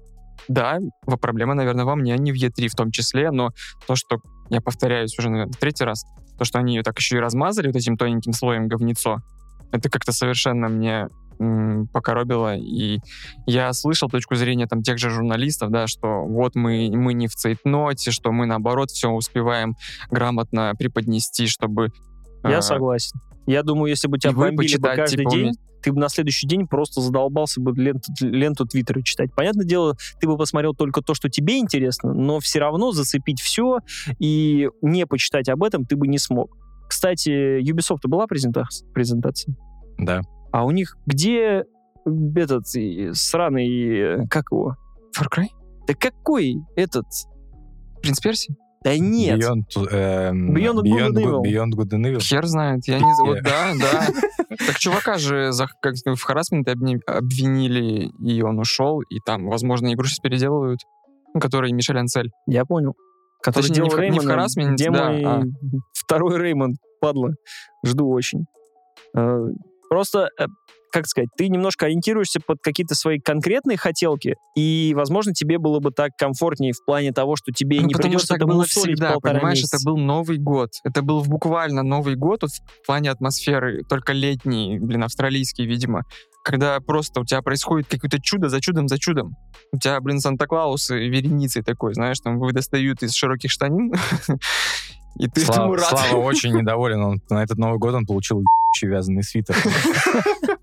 [0.48, 0.80] да,
[1.22, 3.50] проблема, наверное, во мне, а не в E3 в том числе, но
[3.88, 4.18] то, что,
[4.50, 6.06] я повторяюсь уже, наверное, третий раз,
[6.38, 9.20] то, что они ее так еще и размазали вот этим тоненьким слоем говнецо,
[9.72, 11.08] это как-то совершенно мне
[11.40, 12.56] м, покоробило.
[12.56, 13.00] И
[13.46, 17.36] я слышал точку зрения там тех же журналистов, да, что вот мы, мы не в
[17.36, 19.76] цейтноте, что мы, наоборот, все успеваем
[20.10, 21.90] грамотно преподнести, чтобы...
[22.50, 23.20] Я согласен.
[23.48, 25.52] Я думаю, если бы тебя бомбили бы каждый типа, день,
[25.84, 29.34] ты бы на следующий день просто задолбался бы ленту, ленту Твиттера читать.
[29.36, 33.80] Понятное дело, ты бы посмотрел только то, что тебе интересно, но все равно зацепить все
[34.18, 36.58] и не почитать об этом ты бы не смог.
[36.88, 38.90] Кстати, Ubisoft была презентация?
[38.94, 39.56] презентация?
[40.00, 40.22] Да.
[40.52, 41.66] А у них где
[42.06, 44.76] этот э, сраный, э, как его?
[45.18, 45.48] Far Cry?
[45.88, 47.06] Да какой этот?
[48.02, 48.56] Принц Перси?
[48.86, 49.40] Да нет.
[49.40, 51.42] Beyond, эм, Beyond Good Beyond Evil.
[51.42, 52.20] Beyond Good and Evil.
[52.22, 53.26] Хер знает, я не знаю.
[53.26, 53.42] Вот Э.
[53.42, 54.08] да, да.
[54.68, 56.72] Так чувака же за, как, в харасменте
[57.08, 60.80] обвинили, и он ушел, и там, возможно, игру сейчас переделывают,
[61.34, 62.30] ну, который Мишель Анцель.
[62.48, 62.94] Я понял.
[63.42, 65.42] Который Точнее, делал не в- не в Реймона, харассменте, где да, мой а.
[65.94, 67.32] второй Реймонд, падла.
[67.84, 68.46] Жду очень.
[69.16, 69.48] Э,
[69.90, 70.46] Просто, э,
[70.96, 75.92] как сказать, ты немножко ориентируешься под какие-то свои конкретные хотелки, и, возможно, тебе было бы
[75.92, 79.58] так комфортнее в плане того, что тебе Ну, не потому придется это было всегда, понимаешь,
[79.58, 79.76] месяца.
[79.76, 80.70] это был Новый год.
[80.86, 86.04] Это был буквально Новый год вот в плане атмосферы, только летний, блин, австралийский, видимо,
[86.46, 89.36] когда просто у тебя происходит какое-то чудо за чудом за чудом.
[89.74, 93.92] У тебя, блин, Санта-Клаус и вереницей такой, знаешь, там вы достают из широких штанин,
[95.20, 95.90] и ты этому Слава, рад.
[95.90, 97.04] Слава очень недоволен.
[97.04, 98.42] Он, на этот Новый год он получил
[98.82, 99.56] вязаный свитер.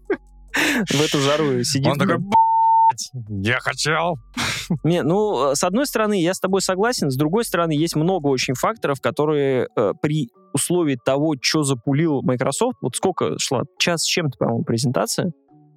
[0.54, 1.88] В эту жару сидит.
[1.88, 4.18] Он такой, «Блядь, я хотел.
[4.84, 8.28] Не, ну, э, с одной стороны, я с тобой согласен, с другой стороны, есть много
[8.28, 14.06] очень факторов, которые э, при условии того, что запулил Microsoft, вот сколько шла, час с
[14.06, 15.32] чем-то, по-моему, презентация,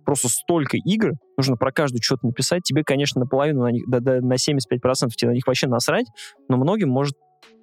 [0.05, 4.21] просто столько игр, нужно про каждую что-то написать, тебе, конечно, наполовину, на, них, да, да,
[4.21, 6.05] на 75% тебе на них вообще насрать,
[6.47, 7.15] но многим может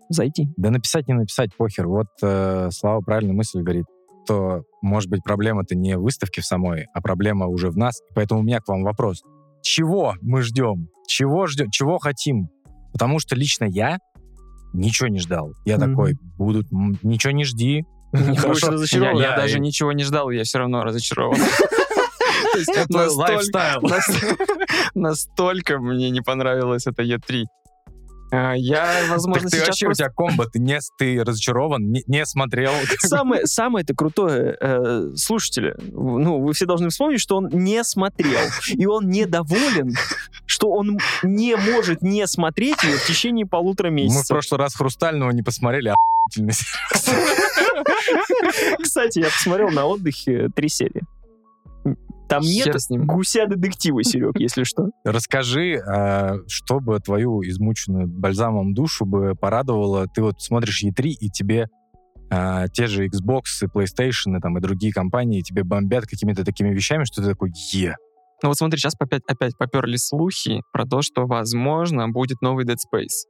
[0.09, 0.49] зайти.
[0.57, 1.87] Да написать, не написать, похер.
[1.87, 3.87] Вот э, Слава правильную мысль говорит,
[4.27, 8.01] то, может быть, проблема-то не в выставке в самой, а проблема уже в нас.
[8.15, 9.23] Поэтому у меня к вам вопрос.
[9.63, 10.89] Чего мы ждем?
[11.07, 11.71] Чего ждем?
[11.71, 12.49] Чего хотим?
[12.93, 13.99] Потому что лично я
[14.73, 15.53] ничего не ждал.
[15.65, 15.91] Я Мгм.
[15.91, 17.85] такой, будут, ничего не жди.
[18.37, 18.71] Хорошо.
[18.71, 19.17] разочарован.
[19.17, 21.39] Я, я Да, даже и- ничего не ждал, я все равно разочарован.
[22.53, 23.81] То есть Это лайфстайл.
[24.95, 27.45] Настолько мне не понравилось это Е3.
[28.35, 30.05] А, Я, возможно, Так ты сейчас вообще, у просто...
[30.05, 32.73] тебя комбо, ты, не, ты разочарован, не, не смотрел.
[33.01, 38.41] Самое, самое это крутое, э, слушатели, ну, вы все должны вспомнить, что он не смотрел,
[38.69, 39.95] и он недоволен,
[40.47, 44.29] что он не может не смотреть ее в течение полутора Мы в месяцев.
[44.29, 45.95] прошлый раз «Хрустального» не посмотрели, а.
[48.83, 51.03] Кстати, я посмотрел на отдыхе три серии.
[52.29, 53.07] Там нет Хер с ним.
[53.07, 54.87] гуся-детектива, Серег, если что.
[55.05, 60.07] Расскажи, а, что бы твою измученную бальзамом душу бы порадовало.
[60.09, 61.67] Ты вот смотришь E3, и тебе
[62.31, 66.71] а, те же Xbox, и PlayStation, и, там, и другие компании тебе бомбят какими-то такими
[66.75, 67.97] вещами, что ты такой, е.
[68.43, 72.77] Ну вот смотри, сейчас опять, опять поперли слухи про то, что, возможно, будет новый Dead
[72.77, 73.29] Space.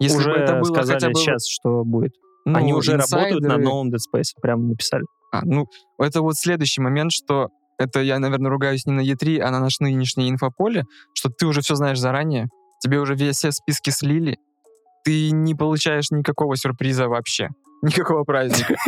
[0.00, 1.14] Если уже бы это было сказали хотя бы...
[1.14, 2.12] сейчас, что будет.
[2.44, 5.04] ну, Они уже работают над инсайдеры- новым Dead Space, прям написали.
[5.32, 5.66] А, ну,
[5.98, 9.82] это вот следующий момент, что это я, наверное, ругаюсь не на E3, а на наше
[9.82, 10.84] нынешнее инфополе,
[11.14, 12.48] что ты уже все знаешь заранее,
[12.80, 14.38] тебе уже все списки слили,
[15.04, 17.48] ты не получаешь никакого сюрприза вообще.
[17.82, 18.76] Никакого праздника.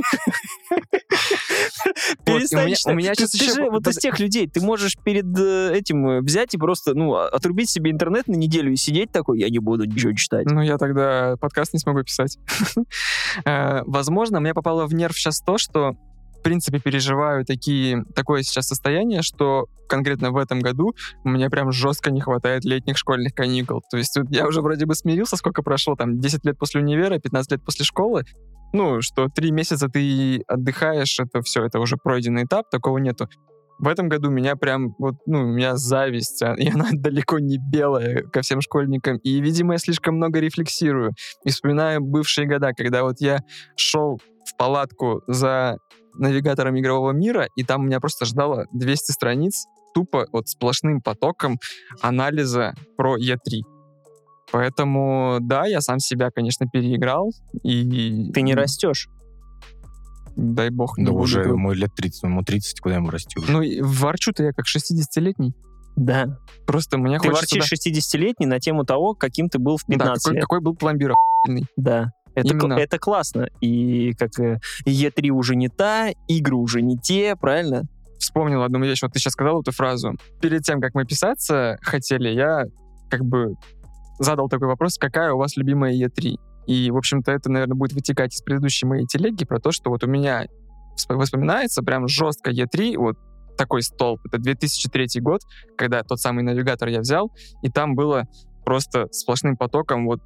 [2.26, 2.92] Вот, у Перестань меня- читать.
[2.92, 5.72] у меня Ты- сейчас ты еще же вот из тех людей, ты можешь перед э,
[5.74, 9.48] этим э, взять и просто, ну, отрубить себе интернет на неделю и сидеть такой, я
[9.50, 10.46] не буду ничего читать.
[10.50, 12.38] Ну, я тогда подкаст не смогу писать.
[13.44, 15.92] Э, Возможно, мне попало в нерв сейчас то, что
[16.46, 22.20] принципе, переживаю такие, такое сейчас состояние, что конкретно в этом году мне прям жестко не
[22.20, 23.82] хватает летних школьных каникул.
[23.90, 27.50] То есть я уже вроде бы смирился, сколько прошло, там, 10 лет после универа, 15
[27.50, 28.22] лет после школы,
[28.72, 33.28] ну, что три месяца ты отдыхаешь, это все, это уже пройденный этап, такого нету.
[33.80, 37.58] В этом году меня прям, вот, ну, у меня зависть, а, и она далеко не
[37.58, 39.16] белая ко всем школьникам.
[39.18, 41.10] И, видимо, я слишком много рефлексирую.
[41.44, 43.40] И вспоминаю бывшие года, когда вот я
[43.76, 45.78] шел в палатку за
[46.18, 51.58] навигатором игрового мира, и там меня просто ждало 200 страниц тупо вот сплошным потоком
[52.00, 53.62] анализа про Е3.
[54.52, 57.32] Поэтому, да, я сам себя, конечно, переиграл.
[57.62, 58.30] И...
[58.32, 59.08] Ты не растешь.
[60.36, 63.50] Дай бог, не Да уже ему лет 30, ему 30, куда ему расти уже.
[63.50, 65.54] Ну, ворчу-то я как 60-летний.
[65.96, 66.38] Да.
[66.66, 67.56] Просто мне Ты хочется...
[67.56, 70.42] ворчишь 60-летний на тему того, каким ты был в да, 15 какой, лет.
[70.42, 71.66] какой был пломбир охуенный.
[71.76, 72.12] Да.
[72.36, 72.74] Это, Именно.
[72.74, 73.48] это классно.
[73.62, 77.84] И как э, Е3 уже не та, игры уже не те, правильно?
[78.18, 80.12] Вспомнил одну вещь, вот ты сейчас сказал эту фразу.
[80.40, 82.64] Перед тем, как мы писаться хотели, я
[83.08, 83.54] как бы
[84.18, 86.36] задал такой вопрос, какая у вас любимая Е3?
[86.66, 90.04] И, в общем-то, это, наверное, будет вытекать из предыдущей моей телеги про то, что вот
[90.04, 90.46] у меня
[91.08, 93.16] воспоминается прям жестко Е3, вот
[93.56, 94.20] такой столб.
[94.26, 95.40] Это 2003 год,
[95.78, 98.24] когда тот самый навигатор я взял, и там было
[98.66, 100.20] просто сплошным потоком вот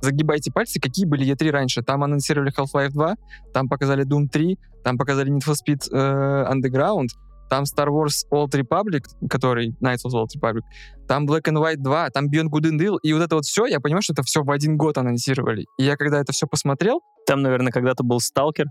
[0.00, 1.82] загибайте пальцы, какие были E3 раньше.
[1.82, 3.14] Там анонсировали Half-Life 2,
[3.52, 7.08] там показали Doom 3, там показали Need for Speed э, Underground,
[7.48, 10.62] там Star Wars Old Republic, который Knights of the Old Republic,
[11.08, 13.66] там Black and White 2, там Beyond Good and Evil, и вот это вот все,
[13.66, 15.66] я понимаю, что это все в один год анонсировали.
[15.78, 18.66] И я когда это все посмотрел, Там, наверное, когда-то был Сталкер,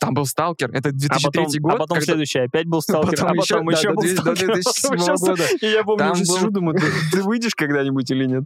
[0.00, 1.72] там был Сталкер, это а 2003 потом, год.
[1.74, 4.08] а потом когда- следующий опять был Сталкер, Потом а потом еще- еще, да, был до-
[4.08, 4.50] до Сталкер.
[4.50, 5.42] а потом 2007 еще года.
[5.62, 6.78] И я помню, уже сижу, думаю,
[7.12, 8.44] ты выйдешь когда-нибудь или нет?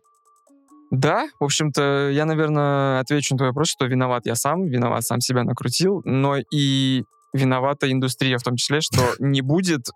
[0.90, 5.20] Да, в общем-то, я, наверное, отвечу на твой вопрос, что виноват я сам, виноват сам
[5.20, 9.88] себя накрутил, но и виновата индустрия в том числе, что не будет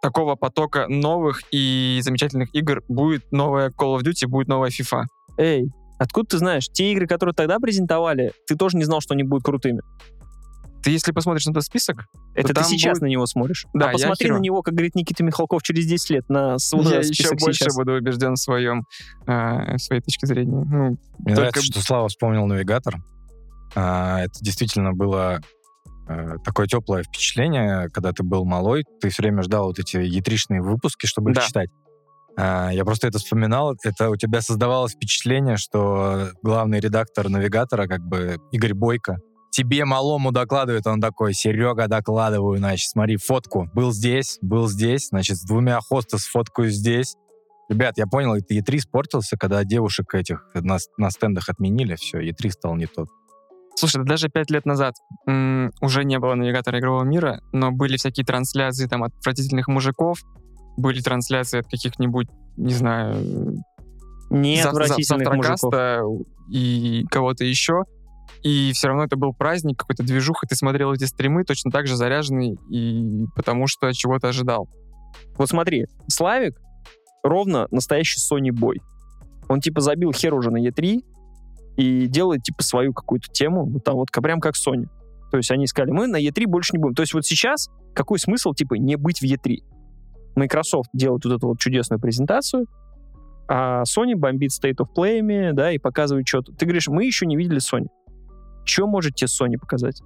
[0.00, 2.82] такого потока новых и замечательных игр.
[2.88, 5.02] Будет новая Call of Duty, будет новая FIFA.
[5.36, 5.66] Эй,
[5.98, 6.68] откуда ты знаешь?
[6.68, 9.82] Те игры, которые тогда презентовали, ты тоже не знал, что они будут крутыми.
[10.88, 13.66] Ты, если посмотришь на этот список, Это ты сейчас будет- на него смотришь.
[13.74, 16.72] Да, а я посмотри на него, как говорит Никита Михалков, через 10 лет на с-
[16.72, 17.76] вот я еще больше сейчас.
[17.76, 18.84] буду убежден в своем,
[19.26, 20.64] э, в своей точке зрения.
[20.64, 22.96] Ну, Мне Только- нравится, что Слава вспомнил навигатор.
[23.74, 25.40] А, это действительно было
[26.10, 28.82] э, такое теплое впечатление, когда ты был малой.
[29.02, 31.42] Ты все время ждал вот эти ятришные выпуски, чтобы Да.
[31.42, 31.68] их читать.
[32.38, 33.76] А, я просто это вспоминал.
[33.84, 39.18] Это у тебя создавалось впечатление, что главный редактор навигатора, как бы Игорь Бойко,
[39.50, 43.68] тебе малому докладывает, он такой, Серега, докладываю, значит, смотри, фотку.
[43.74, 47.14] Был здесь, был здесь, значит, с двумя хостес фоткаю здесь.
[47.68, 52.50] Ребят, я понял, это E3 испортился, когда девушек этих на, на стендах отменили, все, E3
[52.50, 53.08] стал не тот.
[53.76, 54.94] Слушай, да даже пять лет назад
[55.26, 60.18] м, уже не было навигатора игрового мира, но были всякие трансляции там от отвратительных мужиков,
[60.76, 63.16] были трансляции от каких-нибудь, не знаю,
[64.30, 65.72] Не зав- отвратительных мужиков.
[66.50, 67.82] и кого-то еще.
[68.42, 71.86] И все равно это был праздник, какой-то движух, и ты смотрел эти стримы точно так
[71.86, 74.68] же заряженный, и потому что чего-то ожидал.
[75.36, 76.60] Вот смотри, Славик
[77.22, 78.80] ровно настоящий Sony бой.
[79.48, 81.00] Он типа забил хер уже на E3
[81.76, 84.86] и делает типа свою какую-то тему, вот там вот прям как Sony.
[85.30, 86.94] То есть они сказали, мы на E3 больше не будем.
[86.94, 89.58] То есть вот сейчас какой смысл типа не быть в E3?
[90.36, 92.66] Microsoft делает вот эту вот чудесную презентацию,
[93.48, 96.52] а Sony бомбит State of Play, да, и показывает что-то.
[96.52, 97.88] Ты говоришь, мы еще не видели Sony.
[98.68, 100.02] Что может тебе Sony показать?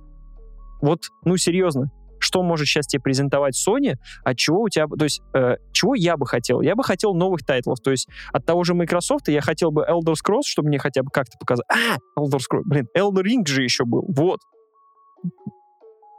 [0.81, 3.95] Вот, ну серьезно, что может сейчас тебе презентовать Sony,
[4.25, 4.87] от чего у тебя...
[4.87, 6.61] То есть, э, чего я бы хотел?
[6.61, 7.81] Я бы хотел новых тайтлов.
[7.81, 11.11] То есть, от того же Microsoft я хотел бы Elder Scrolls, чтобы мне хотя бы
[11.11, 11.67] как-то показать.
[11.69, 14.05] А, Elder Scrolls, блин, Elder Ring же еще был.
[14.09, 14.41] Вот.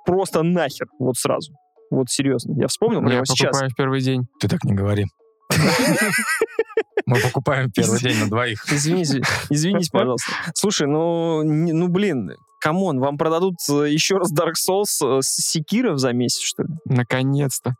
[0.06, 0.88] Просто нахер.
[1.00, 1.54] Вот сразу.
[1.90, 2.54] Вот серьезно.
[2.60, 3.52] Я вспомнил Я прямо сейчас.
[3.52, 4.28] покупаю в первый день.
[4.42, 5.06] Ты так не говори.
[7.06, 8.66] Мы покупаем первый день на двоих.
[8.72, 10.32] Извините, извините, пожалуйста.
[10.54, 15.36] Слушай, ну, ну блин, come on, вам продадут э, еще раз Dark Souls э, с
[15.52, 16.70] Sekiro за месяц, что ли?
[16.86, 17.76] Наконец-то.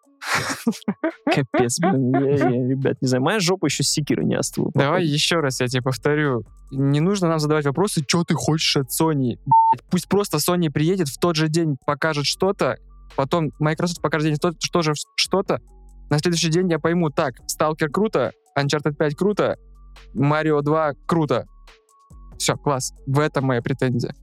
[1.26, 4.72] Капец, блин, я, я, ребят, не знаю, моя жопа еще Sekiro не остыла.
[4.74, 6.44] Давай еще раз я тебе повторю.
[6.72, 9.38] Не нужно нам задавать вопросы, что ты хочешь от Sony.
[9.46, 12.78] Блядь, Пусть просто Sony приедет в тот же день, покажет что-то,
[13.16, 15.60] потом Microsoft покажет день то- что же что-то.
[16.10, 19.58] На следующий день я пойму, так, Stalker круто, Uncharted 5 круто,
[20.16, 21.46] Mario 2 круто.
[22.38, 22.94] Все, класс.
[23.06, 24.14] В этом моя претензия.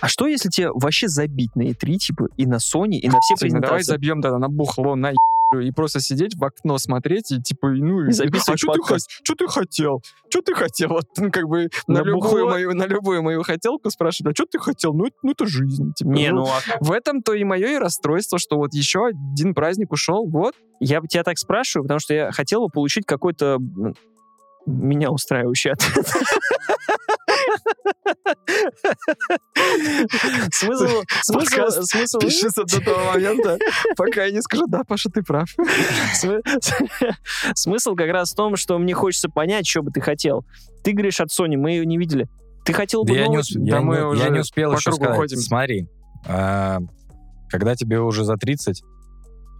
[0.00, 3.34] А что, если тебе вообще забить на E3, типа, и на Sony, и на все
[3.34, 3.82] Тимми, давай презентации?
[3.82, 5.12] забьем тогда на бухло, на
[5.54, 9.34] и просто сидеть в окно смотреть и типа, ну, И записывать а что ты, чё
[9.34, 10.02] ты хотел?
[10.28, 10.88] Что ты хотел?
[10.90, 14.46] Вот, ну, как бы на, На любую мою, на любую мою хотелку спрашивают, а что
[14.50, 14.92] ты хотел?
[14.92, 15.92] Ну, это, ну, это жизнь.
[15.94, 19.54] Типа, Не, ну, ну а В этом-то и мое и расстройство, что вот еще один
[19.54, 20.54] праздник ушел, вот.
[20.80, 23.58] я тебя так спрашиваю, потому что я хотел бы получить какой-то
[24.66, 26.06] меня устраивающий ответ.
[30.52, 33.58] Смысл, смысл, смысл, Пишется до того момента,
[33.96, 35.48] пока я не скажу, да, Паша, ты прав.
[36.14, 36.42] См-
[37.54, 40.44] Смысл как раз в том, что мне хочется понять, что бы ты хотел.
[40.84, 42.28] Ты говоришь от Sony, мы ее не видели.
[42.64, 44.40] Ты хотел бы Да я не, новый- ус- Да я мы не- уже я не
[44.40, 45.16] успел еще сказать.
[45.16, 45.38] ходим.
[45.38, 45.86] Смотри,
[46.26, 46.78] а,
[47.48, 48.82] когда тебе уже за 30,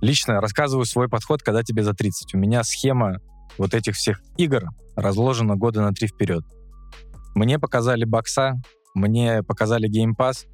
[0.00, 2.34] лично рассказываю свой подход, когда тебе за 30.
[2.34, 3.18] У меня схема
[3.56, 4.64] вот этих всех игр
[4.96, 6.42] разложена года на три вперед.
[7.34, 8.54] Мне показали бокса,
[8.94, 10.46] мне показали Pass,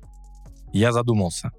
[0.73, 1.51] я задумался.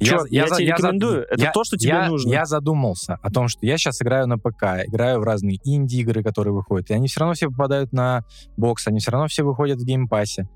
[0.00, 1.24] Чувак, я за- тебе за- рекомендую.
[1.28, 2.30] Это я- то, что тебе я- нужно.
[2.30, 6.54] Я задумался о том, что я сейчас играю на ПК, играю в разные инди-игры, которые
[6.54, 8.22] выходят, и они все равно все попадают на
[8.56, 10.48] бокс, они все равно все выходят в Game Pass е.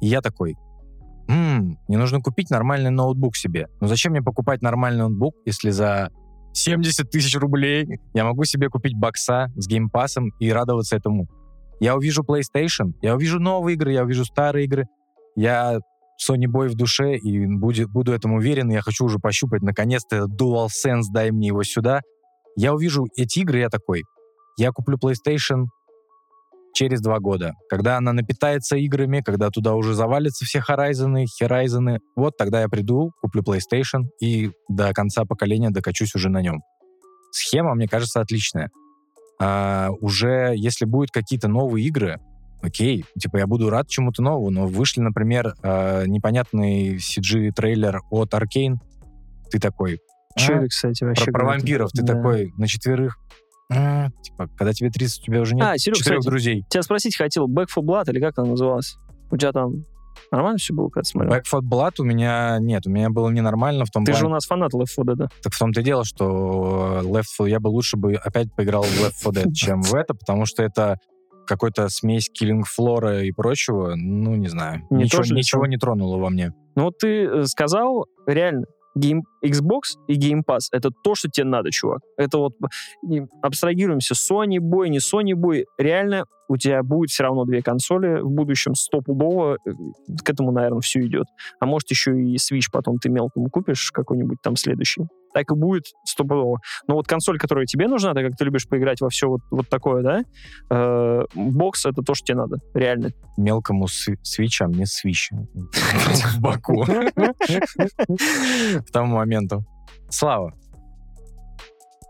[0.00, 0.56] И я такой,
[1.28, 3.68] «М, мне нужно купить нормальный ноутбук себе.
[3.80, 6.10] Ну зачем мне покупать нормальный ноутбук, если за
[6.54, 11.28] 70 тысяч рублей я могу себе купить бокса с Game Pass ом и радоваться этому?
[11.80, 14.86] Я увижу PlayStation, я увижу новые игры, я увижу старые игры.
[15.34, 15.80] Я
[16.18, 18.70] Sony Boy в душе и буду, буду этому уверен.
[18.70, 22.00] Я хочу уже пощупать, наконец-то, этот DualSense, дай мне его сюда.
[22.56, 24.04] Я увижу эти игры, я такой,
[24.56, 25.66] я куплю PlayStation
[26.72, 27.52] через два года.
[27.68, 33.12] Когда она напитается играми, когда туда уже завалятся все Horizon, Horizon, вот тогда я приду,
[33.20, 36.60] куплю PlayStation и до конца поколения докачусь уже на нем.
[37.30, 38.70] Схема, мне кажется, отличная.
[39.40, 42.18] А, уже если будут какие-то новые игры,
[42.62, 48.76] окей, типа я буду рад чему-то новому, но вышли, например, а, непонятный CG-трейлер от Arkane,
[49.50, 49.98] ты такой,
[50.38, 51.24] Чё «А, кстати, вообще?
[51.26, 52.14] про, про вампиров, ты Да.
[52.14, 53.16] такой на четверых,
[53.72, 56.64] «А, типа, когда тебе 30, у тебя уже нет А, Серег, четырех кстати, друзей.
[56.68, 58.96] тебя спросить хотел, Back for Blood или как она называлась?
[59.30, 59.84] У тебя там
[60.30, 61.32] нормально все было, когда смотрел?
[61.32, 64.26] Back 4 Blood у меня нет, у меня было ненормально в том Ты плане, же
[64.26, 65.28] у нас фанат Left 4 Dead.
[65.42, 69.04] Так в том-то и дело, что Left 4, я бы лучше бы опять поиграл в
[69.04, 70.98] Left 4 Dead, чем в это, потому что это
[71.46, 74.82] какой-то смесь Floor и прочего, ну, не знаю.
[74.90, 76.52] Не ничего, ничего не тронуло во мне.
[76.74, 81.44] Ну вот ты э, сказал, реально, Game, Xbox и Game Pass— это то, что тебе
[81.44, 82.00] надо, чувак.
[82.16, 82.54] Это вот
[83.42, 85.66] абстрагируемся, Sony бой, не Sony бой.
[85.78, 89.58] Реально, у тебя будет все равно две консоли в будущем стопудово.
[90.24, 91.26] К этому, наверное, все идет.
[91.60, 95.02] А может, еще и Switch потом ты мелкому купишь какой-нибудь там следующий.
[95.36, 96.60] Так и будет стопудово.
[96.88, 99.68] Но вот консоль, которая тебе нужна, так как ты любишь поиграть во все вот, вот
[99.68, 100.22] такое, да,
[100.70, 102.56] э, бокс— это то, что тебе надо.
[102.72, 103.10] Реально.
[103.36, 105.30] Мелкому сви- свичам не свич.
[105.32, 106.86] В Баку.
[106.86, 109.62] К тому моменту.
[110.08, 110.54] Слава.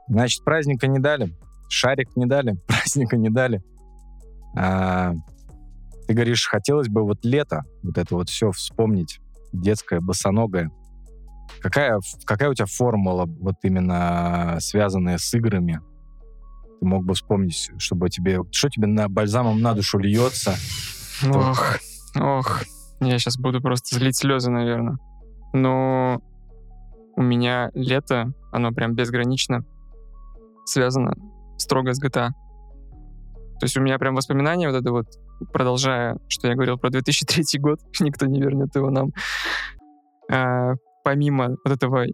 [0.06, 1.36] Значит, праздника не дали,
[1.68, 3.60] шарик не дали, праздника не дали.
[4.56, 5.14] А,
[6.06, 9.18] Ты говоришь, хотелось бы вот лето, вот это вот все вспомнить,
[9.52, 10.70] детское, босоногое.
[11.60, 15.80] Какая, какая у тебя формула, вот именно связанная с играми?
[16.80, 18.40] Ты мог бы вспомнить, чтобы тебе...
[18.50, 20.56] Что тебе на бальзамом на душу льется?
[21.26, 21.78] Ох,
[22.16, 22.62] ох.
[23.00, 24.98] Я сейчас буду просто злить слезы, наверное.
[25.52, 26.20] Но
[27.16, 29.64] у меня лето, оно прям безгранично
[30.66, 31.14] связано
[31.58, 32.30] строго с GTA.
[33.58, 35.06] То есть у меня прям воспоминания вот это вот,
[35.52, 39.12] продолжая, что я говорил про 2003 год, никто не вернет его нам.
[40.30, 40.74] А,
[41.06, 42.06] помимо вот этого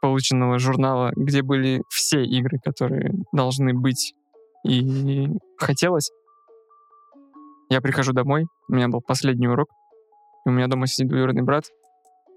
[0.00, 4.14] полученного журнала, где были все игры, которые должны быть
[4.66, 6.10] и хотелось,
[7.68, 9.68] я прихожу домой, у меня был последний урок,
[10.46, 11.64] и у меня дома сидит двоюродный брат,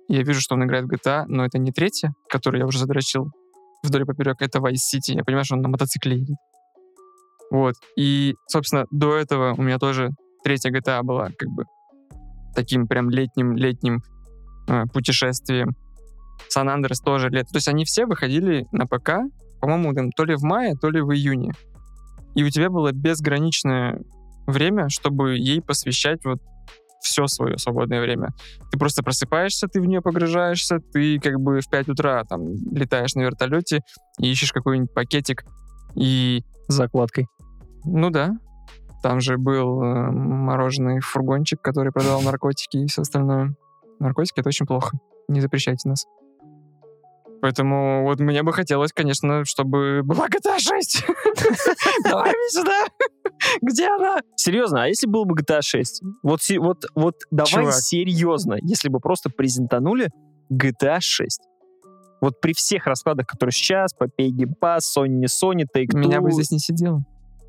[0.09, 3.31] я вижу, что он играет в GTA, но это не третья, которую я уже задрочил
[3.81, 5.15] вдоль и поперек, это Vice City.
[5.15, 6.37] Я понимаю, что он на мотоцикле едет.
[7.51, 7.75] Вот.
[7.97, 10.09] И, собственно, до этого у меня тоже
[10.43, 11.63] третья GTA была как бы
[12.53, 14.01] таким прям летним-летним
[14.67, 15.75] э, путешествием.
[16.49, 17.47] Сан Андрес тоже лет.
[17.47, 19.21] То есть они все выходили на ПК,
[19.61, 21.53] по-моему, там, то ли в мае, то ли в июне.
[22.35, 24.01] И у тебя было безграничное
[24.45, 26.39] время, чтобы ей посвящать вот
[27.01, 28.29] все свое свободное время.
[28.71, 33.13] Ты просто просыпаешься, ты в нее погружаешься, ты как бы в 5 утра там летаешь
[33.15, 33.81] на вертолете
[34.19, 35.45] и ищешь какой-нибудь пакетик.
[35.95, 37.27] И, С закладкой.
[37.85, 38.33] ну да,
[39.01, 43.55] там же был э, мороженый фургончик, который продавал наркотики и все остальное.
[43.99, 44.97] Наркотики— это очень плохо.
[45.27, 46.05] Не запрещайте нас.
[47.45, 51.05] Поэтому вот мне бы хотелось, конечно, чтобы была GTA 6.
[52.03, 52.87] Давай сюда.
[53.61, 54.17] Где она?
[54.35, 56.01] Серьезно, а если был бы GTA 6?
[56.23, 60.09] Вот, вот, вот давай серьезно, если бы просто презентанули
[60.51, 61.39] GTA 6.
[62.19, 65.99] Вот при всех раскладах, которые сейчас, по PayGamePass, Sony, не Sony, Take-Two...
[65.99, 67.03] Меня бы здесь не сидело.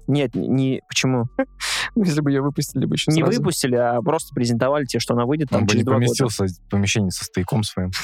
[0.08, 0.82] Нет, не...
[0.88, 1.24] Почему?
[2.04, 3.38] Если бы ее выпустили бы еще Не сразу.
[3.38, 6.06] выпустили, а просто презентовали тебе, что она выйдет там Он бы через не два года.
[6.06, 7.90] поместился в помещении со стояком своим.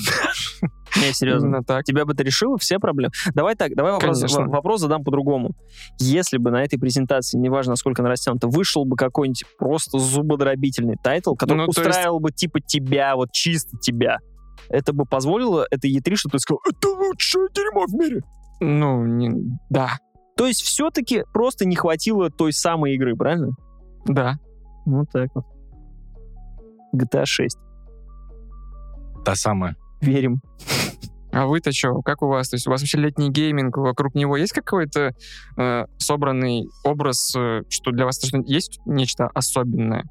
[0.97, 1.47] Не, серьезно.
[1.47, 1.85] Именно так.
[1.85, 3.13] Тебя бы это решило все проблемы?
[3.35, 4.45] Давай так, давай вопрос, Конечно.
[4.45, 5.53] в- вопрос задам по-другому.
[5.99, 11.35] Если бы на этой презентации, неважно, насколько она растянута, вышел бы какой-нибудь просто зубодробительный title,
[11.35, 14.19] который Ну, то есть- устраивал бы типа тебя, вот чисто тебя,
[14.69, 18.21] это бы позволило это E3, что ты сказал, это лучшее дерьмо в мире.
[18.61, 19.99] Ну, не- да,
[20.37, 23.49] То есть все-таки просто не хватило той самой игры, правильно?
[24.07, 24.39] Да.
[24.85, 25.45] Вот так вот.
[26.95, 27.59] GTA 6.
[29.25, 29.77] Та самая.
[30.01, 30.41] Верим.
[31.33, 32.51] А вы-то что, как у вас?
[32.51, 35.13] То есть у вас вообще летний гейминг, вокруг него есть какой-то
[35.57, 40.05] э, собранный образ, э, что для вас что- есть нечто особенное?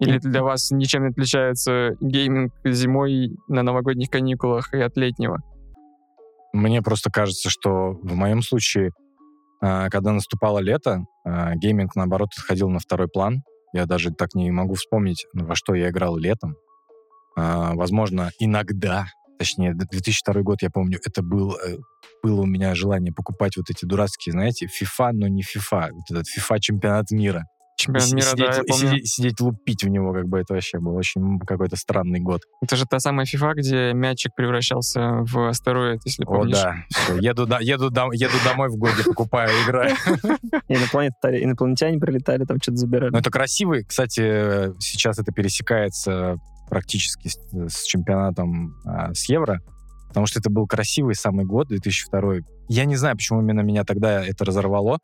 [0.00, 5.38] Или для вас ничем не отличается гейминг зимой на новогодних каникулах и от летнего?
[6.52, 8.90] Мне просто кажется, что в моем случае,
[9.60, 13.42] когда наступало лето, а, гейминг, наоборот, отходил на второй план.
[13.72, 16.56] Я даже так не могу вспомнить, во что я играл летом.
[17.36, 19.06] А, Возможно, иногда,
[19.38, 21.76] точнее, д- 2002 год, я помню, это был, э,
[22.22, 26.26] было у меня желание покупать вот эти дурацкие, знаете, FIFA, но не FIFA, вот этот
[26.28, 27.44] FIFA чемпионат мира.
[27.76, 28.88] Чемпионат мира, сидеть, да, я помню.
[28.88, 32.40] сидеть- сидеть лупить в него, как бы это вообще был очень какой-то странный год.
[32.62, 36.56] Это же та самая FIFA, где мячик превращался в астероид, если О, помнишь.
[36.60, 39.94] да, всё, еду, до- еду, дом- еду домой в годе, покупаю, играю.
[40.68, 43.10] Инопланетяне, инопланетяне прилетали, там что-то забирали.
[43.12, 43.84] Но это красивый.
[43.84, 46.36] Кстати, сейчас это пересекается
[46.68, 49.60] практически с, с чемпионатом а, с Евро,
[50.08, 52.36] потому что это был красивый самый год, 2002.
[52.68, 54.98] Я не знаю, почему именно меня тогда это разорвало.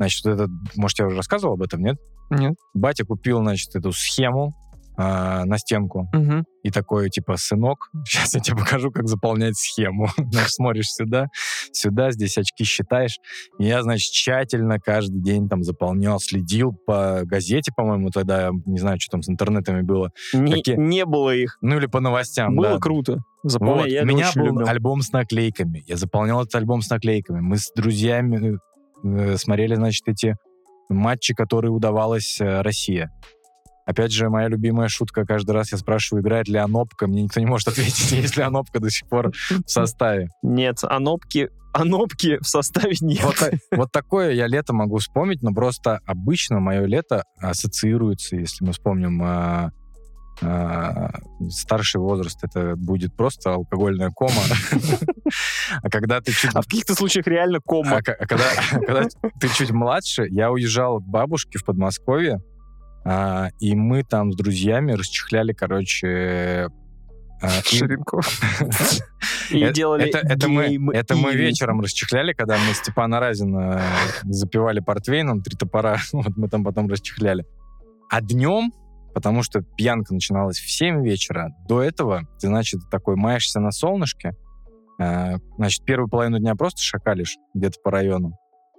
[0.00, 1.96] Значит, вот это, может, я уже рассказывал об этом, нет?
[2.30, 2.54] Нет?
[2.72, 4.54] Батя купил, значит, эту схему
[4.96, 6.44] а, на стенку Мгм.
[6.62, 10.08] и такой, типа, сынок, сейчас я тебе покажу, как заполнять схему.
[10.16, 11.26] Значит, смотришь сюда,
[11.72, 13.16] сюда, здесь очки считаешь.
[13.58, 18.98] И я, значит, тщательно каждый день там заполнял, следил по газете, по-моему, тогда, не знаю,
[19.00, 20.10] что там с интернетами было.
[20.34, 21.56] Не, какие- не было их.
[21.60, 22.78] Ну, или по новостям, Было да.
[22.78, 23.18] круто.
[23.42, 23.52] Вот.
[23.52, 24.66] Заполняй, я У меня был люблю.
[24.66, 25.82] альбом с наклейками.
[25.86, 27.40] Я заполнял этот альбом с наклейками.
[27.40, 28.58] Мы с друзьями э,
[29.02, 30.36] смотрели, значит, эти
[30.90, 33.10] матчи, которые удавалось э, Россия.
[33.86, 35.24] Опять же, моя любимая шутка.
[35.24, 37.06] Каждый раз я спрашиваю, играет ли Анопка.
[37.06, 40.28] Мне никто не может ответить, есть ли Анопка до сих пор в составе.
[40.42, 43.22] Нет, анопки, анопки в составе нет.
[43.22, 48.72] Вот, вот такое я лето могу вспомнить, но просто обычно мое лето ассоциируется, если мы
[48.72, 49.70] вспомним а,
[51.50, 54.42] старший возраст, это будет просто алкогольная кома.
[55.82, 57.96] А когда ты чуть А в каких-то случаях реально кома.
[57.98, 59.04] а, ка- а когда,
[59.40, 62.40] ты чуть младше, я уезжал к бабушке в Подмосковье,
[63.04, 66.68] а, и мы там с друзьями расчехляли, короче...
[67.40, 68.20] а, Ширинку.
[69.50, 73.80] И делали это, мы, это мы вечером расчехляли, когда мы Степана Разина
[74.24, 75.98] запивали портвейном «Три топора».
[76.12, 77.44] Вот мы там потом расчехляли.
[78.10, 78.72] А днем,
[79.14, 84.32] потому что пьянка начиналась в 7 вечера, до этого ты, значит, такой маешься на солнышке,
[85.00, 88.32] э, значит, первую половину дня просто шакалишь где-то по району,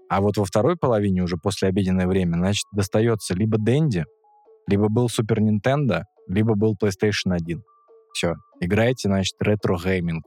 [0.09, 4.05] а вот во второй половине, уже после обеденное время, значит, достается либо Дэнди,
[4.67, 7.61] либо был Super Nintendo, либо был PlayStation 1.
[8.13, 8.33] Все.
[8.59, 10.23] Играете, значит, ретро-гейминг.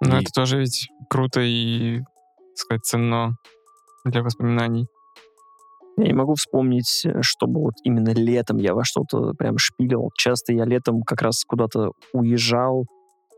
[0.00, 3.36] Ну, И- это тоже ведь круто и, так сказать, ценно
[4.04, 4.86] для воспоминаний.
[5.96, 10.10] Я не могу вспомнить, э, чтобы вот именно летом я во что-то прям шпилил.
[10.16, 12.86] Часто я летом как раз куда-то уезжал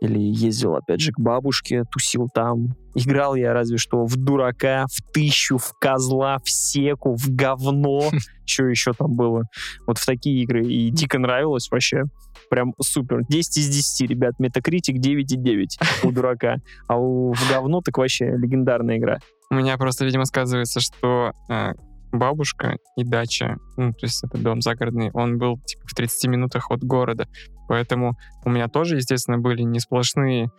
[0.00, 2.74] или ездил, опять же, к бабушке, тусил там.
[2.94, 8.10] Играл я разве что в дурака, в тысячу, в козла, в секу, в говно.
[8.46, 9.44] Что еще там было?
[9.86, 10.64] Вот в такие игры.
[10.66, 12.04] И дико нравилось вообще.
[12.50, 13.22] Прям супер.
[13.28, 14.34] 10 из 10, ребят.
[14.38, 15.66] Метакритик 9,9
[16.04, 16.56] у дурака.
[16.86, 19.18] А у в говно так вообще легендарная игра.
[19.50, 21.72] У меня просто, видимо, сказывается, что э,
[22.18, 26.70] бабушка и дача, ну, то есть это дом загородный, он был типа в 30 минутах
[26.70, 27.26] от города.
[27.68, 28.12] Поэтому
[28.44, 30.50] у меня тоже, естественно, были не сплошные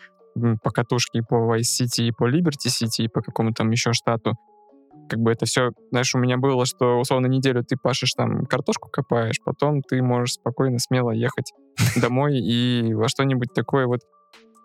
[0.64, 4.34] покатушки по Vice City, и по Liberty City, и по какому-то там еще штату.
[5.08, 8.90] Как бы это все, знаешь, у меня было, что условно неделю ты пашешь там, картошку
[8.90, 11.54] копаешь, потом ты можешь спокойно, смело ехать
[11.96, 14.02] домой и во что-нибудь такое вот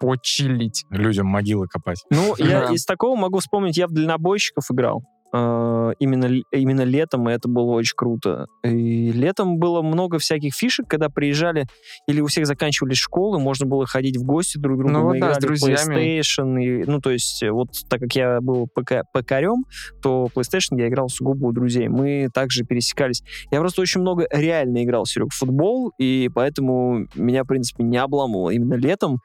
[0.00, 0.86] почилить.
[0.90, 2.04] Людям могилы копать.
[2.10, 5.04] Ну, я из такого могу вспомнить, я в дальнобойщиков играл.
[5.32, 8.46] Э, Именно, именно летом, и это было очень круто.
[8.64, 11.66] И летом было много всяких фишек, когда приезжали,
[12.06, 15.12] или у всех заканчивались школы, можно было ходить в гости друг к другу, Ну мы
[15.12, 15.96] вот да, с играли друзьями.
[16.20, 19.64] PlayStation, и, ну, то есть, э, вот так как я был ПК, ПКарем,
[20.02, 21.88] то PlayStation я играл сугубо у друзей.
[21.88, 23.22] Мы также пересекались.
[23.50, 27.96] Я просто очень много реально играл, Серег, в футбол, и поэтому меня, в принципе, не
[27.98, 29.18] обламывало именно летом.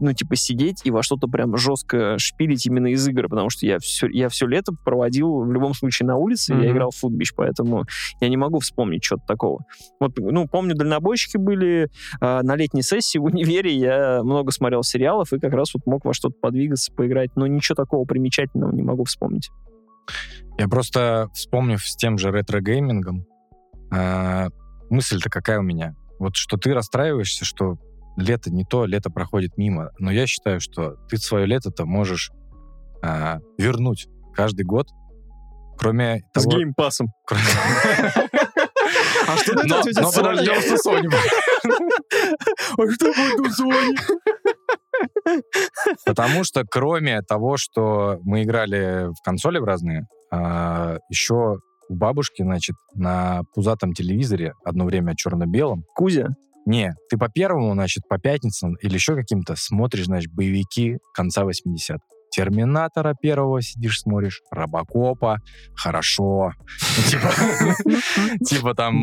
[0.00, 3.78] Ну, типа, сидеть и во что-то прям жестко шпилить именно из игр, потому что я
[3.78, 6.62] все, я все лето проводил в любом случае на улице, Мгм.
[6.62, 7.84] я играл в футбич, поэтому
[8.20, 9.64] я не могу вспомнить что-то такого.
[10.00, 11.88] Вот, ну, помню, дальнобойщики были,
[12.20, 16.04] а, на летней сессии в универе я много смотрел сериалов и как раз вот мог
[16.04, 19.50] во что-то подвигаться, поиграть, но ничего такого примечательного не могу вспомнить.
[20.58, 23.26] Я просто, вспомнив с тем же ретро-геймингом,
[23.92, 24.48] а,
[24.90, 25.94] мысль-то какая у меня?
[26.18, 27.76] Вот что ты расстраиваешься, что
[28.16, 29.90] лето не то, лето проходит мимо.
[29.98, 32.30] Но я считаю, что ты свое лето-то можешь
[33.02, 34.88] а, вернуть каждый год,
[35.78, 36.50] кроме того...
[36.50, 37.08] Game Pass ом.
[37.26, 37.42] кроме-
[39.28, 40.14] А что на это Но- ответит но Sony?
[40.14, 41.08] подожди, он со Sony.
[42.78, 43.96] А что будет у Sony?
[46.06, 51.58] Потому что кроме того, что мы играли в консоли в разные, а, еще
[51.88, 56.28] у бабушки, значит, на пузатом телевизоре, одно время черно-белом, Кузя?
[56.66, 61.98] Не, ты по первому, значит, по пятницам или еще каким-то смотришь, значит, боевики конца 80
[62.36, 65.38] Терминатора первого сидишь, смотришь, Робокопа,
[65.74, 66.52] хорошо.
[67.08, 67.30] Типа,
[68.44, 68.96] типа там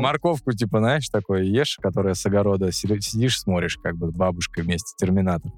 [0.00, 4.64] морковку, типа, знаешь, такой ешь, которая с огорода, си- сидишь, смотришь, как бы с бабушкой
[4.64, 5.50] вместе Терминатор.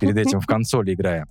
[0.00, 1.26] Перед этим в консоли играя.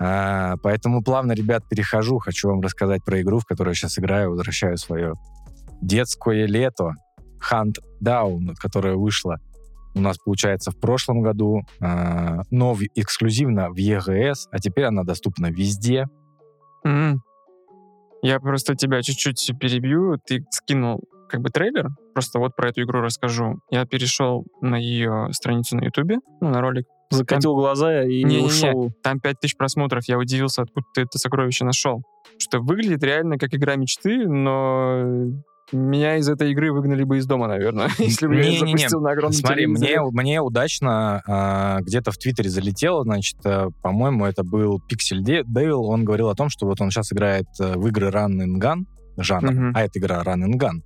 [0.00, 2.18] А, поэтому плавно, ребят, перехожу.
[2.18, 5.12] Хочу вам рассказать про игру, в которую я сейчас играю, возвращаю свое
[5.82, 6.92] детское лето.
[7.52, 9.38] Hunt Down, которая вышла
[9.94, 15.02] у нас, получается, в прошлом году, а, но в- эксклюзивно в EGS, а теперь она
[15.02, 16.06] доступна везде.
[16.84, 17.20] М.
[18.22, 20.18] Я просто тебя чуть-чуть перебью.
[20.26, 21.88] Ты скинул как бы трейлер.
[22.14, 23.60] Просто вот про эту игру расскажу.
[23.70, 26.86] Я перешел на ее страницу на Ютубе, ну, на ролик.
[27.10, 28.46] Закатил глаза и Не-не-не.
[28.46, 28.90] ушел.
[29.02, 30.04] Там 5000 просмотров.
[30.08, 32.02] Я удивился, откуда ты это сокровище нашел.
[32.38, 35.26] Что выглядит реально как игра мечты, но
[35.72, 38.76] меня из этой игры выгнали бы из дома, наверное, если бы я её Не-не-не.
[38.78, 40.10] запустил на огромном Смотри, мне, телевизоре.
[40.12, 45.74] мне удачно а, где-то в Твиттере залетело, значит, а, по-моему, это был Pixel De- Devil,
[45.84, 48.84] он говорил о том, что вот он сейчас играет э, в игры Run and Gun,
[49.18, 49.72] жанр, Мгм.
[49.74, 50.80] а это игра Run and Gun.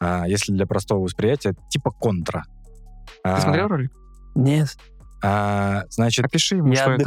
[0.00, 2.44] А, если для простого восприятия, типа контра.
[3.24, 3.90] А, Ты смотрел ролик?
[4.34, 4.76] Нет,
[5.22, 7.04] а, значит, Опиши ему, я что это.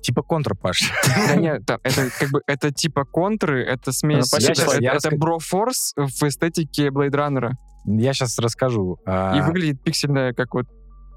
[0.00, 0.92] Типа контра, Паш.
[1.28, 6.22] Да нет, да, это как бы это типа контры, это смесь, это, это, Брофорс в
[6.22, 7.50] эстетике Blade Runner.
[7.86, 8.98] Я сейчас расскажу.
[9.06, 10.66] А, И выглядит пиксельно как вот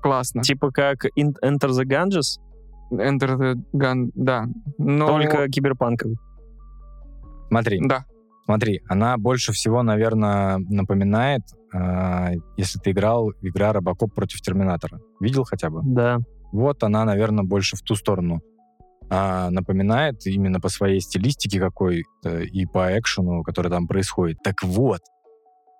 [0.02, 0.44] классно.
[0.44, 2.40] Типа как Enter the Ganges,
[2.92, 4.46] Enter the Gun, да.
[4.78, 5.08] Но...
[5.08, 6.18] только киберпанковый.
[7.50, 8.06] Смотри, Да.
[8.46, 15.00] Смотри, она больше всего, наверное, напоминает, а, если ты играл, игра Робокоп против Терминатора.
[15.22, 15.80] Видел хотя бы?
[15.84, 16.20] Да.
[16.52, 18.42] Вот она, наверное, больше в ту сторону
[19.10, 24.38] а, напоминает именно по своей стилистике какой-то и по экшену, который там происходит.
[24.44, 25.02] Так вот,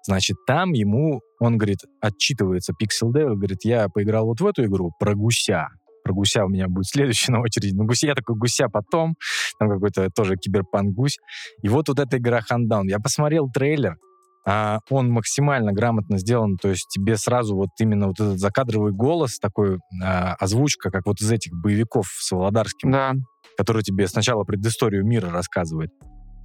[0.06, 4.92] значит, там ему, он говорит, отчитывается Pixel Devil, говорит, я поиграл вот в эту игру
[5.00, 5.68] про гуся.
[6.04, 7.74] Про гуся у меня будет следующий на очереди.
[7.74, 9.16] Ну, гуся, я такой, гуся потом.
[9.58, 11.18] Там какой-то тоже киберпанк гусь.
[11.62, 12.88] И вот вот эта игра Хандаун.
[12.88, 13.98] Я посмотрел трейлер,
[14.46, 19.40] а, он максимально грамотно сделан, то есть тебе сразу вот именно вот этот закадровый голос,
[19.40, 23.14] такой а, озвучка, как вот из этих боевиков с Володарским, Да.
[23.58, 25.92] который тебе сначала предысторию мира рассказывает.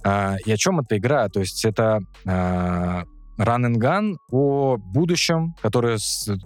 [0.05, 1.27] А, и о чем эта игра?
[1.27, 3.03] То есть это а,
[3.37, 5.97] run and gun о будущем, которое,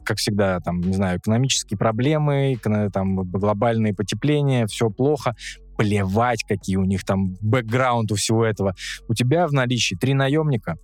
[0.05, 2.57] как всегда, там, не знаю, экономические проблемы,
[2.93, 5.35] там, глобальные потепления, все плохо,
[5.77, 8.73] плевать, какие у них там бэкграунд у всего этого.
[9.07, 10.75] У тебя в наличии три наемника,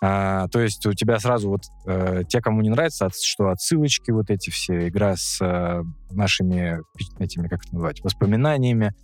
[0.00, 4.10] а, то есть у тебя сразу вот э, те, кому не нравится, от- что отсылочки
[4.12, 6.78] вот эти все, игра с э, нашими
[7.18, 8.94] этими, как это называть, воспоминаниями.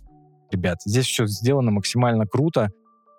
[0.51, 2.69] Ребят, здесь все сделано максимально круто.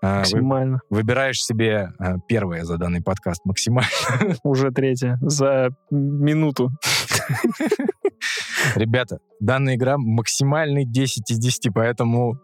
[0.02, 0.80] А, вы- Максимально.
[0.90, 3.90] выбираешь себе э, первое за данный подкаст максимально.
[4.42, 5.18] Уже третья.
[5.20, 6.70] За минуту.
[8.74, 12.34] Ребята, данная игра максимальный 10 из 10, поэтому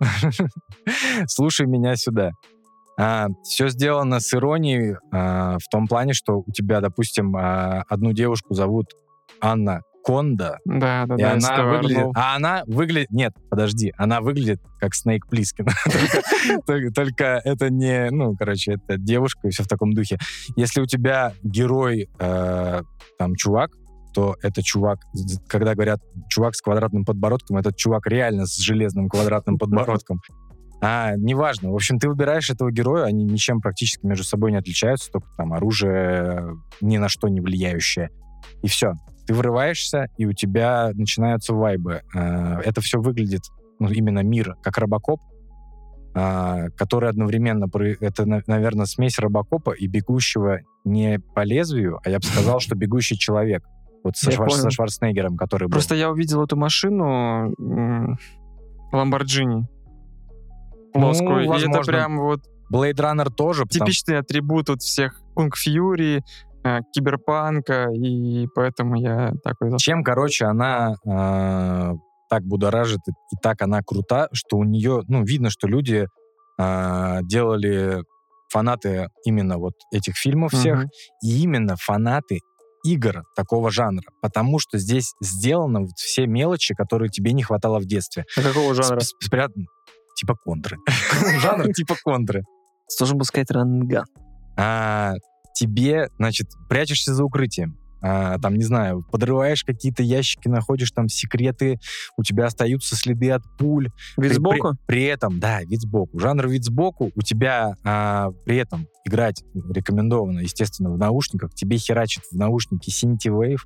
[1.27, 2.31] слушай меня сюда.
[3.43, 8.55] Все сделано с иронией а, в том плане, что у тебя, допустим, а, одну девушку
[8.55, 8.87] зовут
[9.41, 11.33] Анна Конда, Да, да, и да.
[11.33, 11.99] она выглядит...
[11.99, 12.13] орнул.
[12.17, 13.11] А она выглядит...
[13.11, 13.93] Нет, подожди.
[13.97, 15.67] Она выглядит как Снейк Плискин.
[16.67, 18.11] Только- это не...
[18.11, 20.19] Ну, короче, это девушка и все в таком духе.
[20.57, 22.83] Если у тебя герой, э,
[23.19, 23.71] там, чувак,
[24.13, 24.99] то это чувак,
[25.49, 30.21] когда говорят чувак с квадратным подбородком, этот чувак реально с железным квадратным подбородком.
[30.85, 31.71] А, неважно.
[31.71, 35.53] В общем, ты выбираешь этого героя, они ничем практически между собой не отличаются, только там
[35.53, 38.11] оружие ни на что не влияющее.
[38.63, 38.95] И все.
[39.27, 42.03] Ты вырываешься, и у тебя начинаются вайбы.
[42.15, 43.43] Э, Это все выглядит,
[43.79, 45.21] ну, именно мир, как робокоп,
[46.15, 47.67] а, который одновременно...
[48.01, 52.75] Это, на- наверное, смесь робокопа и бегущего не по лезвию, а я бы сказал, что
[52.75, 53.63] бегущий человек.
[54.05, 55.73] Вот со, Швар- со Шварценеггером, который был.
[55.75, 58.19] Просто я увидел эту машину м,
[60.95, 61.27] Ламборджини.
[61.27, 61.71] Ну, Плоскую.
[61.71, 62.41] и это прям вот
[62.73, 63.65] Blade Runner тоже.
[63.65, 66.23] потому- типичный атрибут вот всех Кунг Фьюри,
[66.65, 69.77] э, киберпанка, и поэтому я такой...
[69.79, 71.93] Чем, короче, она э,
[72.31, 76.07] так будоражит и так она крута, что у нее, ну, видно, что люди
[76.59, 78.03] э, делали
[78.51, 80.89] фанаты именно вот этих фильмов всех, Мгм.
[81.23, 82.41] и именно фанаты
[82.85, 87.87] игр такого жанра, потому что здесь сделаны вот все мелочи, которые тебе не хватало в
[87.87, 88.25] детстве.
[88.37, 89.01] А какого жанра?
[89.01, 89.67] Сп- спрятан-
[90.23, 90.79] Типа контры.
[91.41, 92.45] Жанр типа контры.
[92.97, 94.05] Должен был сказать ранган.
[94.57, 95.15] а,
[95.53, 97.77] тебе, значит, прячешься за укрытием.
[98.05, 101.81] А, там, не знаю, подрываешь какие-то ящики, находишь там секреты,
[102.17, 103.89] у тебя остаются следы от пуль.
[104.17, 104.77] Вид сбоку?
[104.87, 106.21] При, при этом, да, вид сбоку.
[106.21, 111.53] Жанр вид сбоку, у тебя а, при этом играть рекомендовано, естественно, в наушниках.
[111.55, 113.61] Тебе херачит в наушнике Cinti Wave.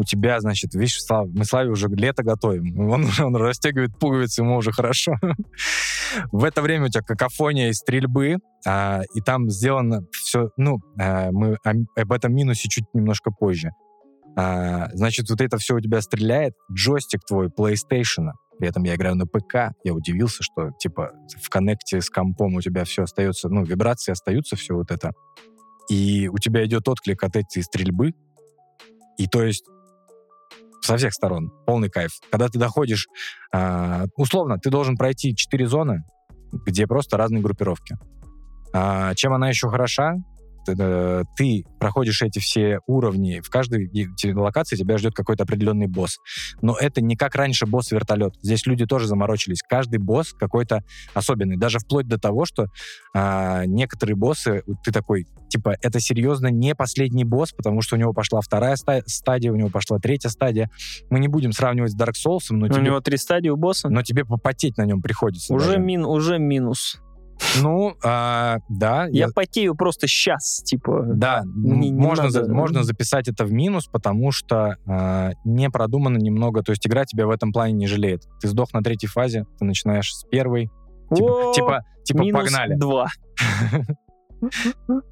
[0.00, 2.88] У тебя, значит, видишь, Слав- мы Славе уже лето готовим.
[2.88, 5.12] Он уже он расстегивает пуговицы, ему уже хорошо.
[6.32, 11.30] В это время у тебя какофония и стрельбы, а, и там сделано все, ну, а,
[11.32, 13.72] мы о- об этом минусе чуть немножко позже.
[14.38, 19.16] А, значит, вот это все у тебя стреляет, джойстик твой PlayStation, при этом я играю
[19.16, 21.10] на ПК, я удивился, что, типа,
[21.42, 25.12] в коннекте с компом у тебя все остается, ну, вибрации остаются, все вот это.
[25.90, 28.14] И у тебя идет отклик от этой стрельбы,
[29.18, 29.64] и то есть
[30.80, 31.50] со всех сторон.
[31.66, 32.10] Полный кайф.
[32.30, 33.08] Когда ты доходишь,
[33.52, 36.04] а, условно, ты должен пройти 4 зоны,
[36.52, 37.96] где просто разные группировки.
[38.72, 40.14] А, чем она еще хороша?
[40.66, 43.90] Ты, э, ты проходишь эти все уровни, в каждой
[44.34, 46.18] локации тебя ждет какой-то определенный босс.
[46.62, 48.34] Но это не как раньше босс-вертолет.
[48.42, 49.62] Здесь люди тоже заморочились.
[49.68, 50.82] Каждый босс какой-то
[51.14, 51.56] особенный.
[51.56, 52.66] Даже вплоть до того, что
[53.14, 58.12] а, некоторые боссы, ты такой, типа, это серьезно не последний босс, потому что у него
[58.12, 60.70] пошла вторая ста- стадия, у него пошла третья стадия.
[61.10, 63.88] Мы не будем сравнивать с Dark Souls, но, У тебе, него три стадии у босса.
[63.88, 65.52] но тебе попотеть на нем приходится.
[65.54, 65.78] Уже, даже.
[65.78, 67.00] мин, уже минус.
[67.62, 71.04] Ну, а, да, Я, я- потею просто сейчас, типа.
[71.06, 72.44] да, не- не можно, надо.
[72.44, 77.04] за- можно записать это в минус, потому что а, не продумано немного, то есть игра
[77.04, 78.22] тебя в этом плане не жалеет.
[78.40, 80.70] Ты сдох на третьей фазе, ты начинаешь с первой,
[81.14, 82.74] типа, О, типа, типа минус погнали.
[82.76, 83.06] два.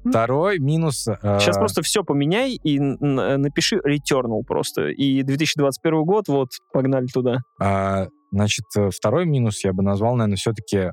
[0.09, 1.07] Второй минус...
[1.07, 4.87] а, Сейчас просто все поменяй и напиши Returnal просто.
[4.89, 7.37] И 2021 год, вот, погнали туда.
[7.61, 10.91] А, значит, э, второй минус я бы назвал, наверное, все-таки,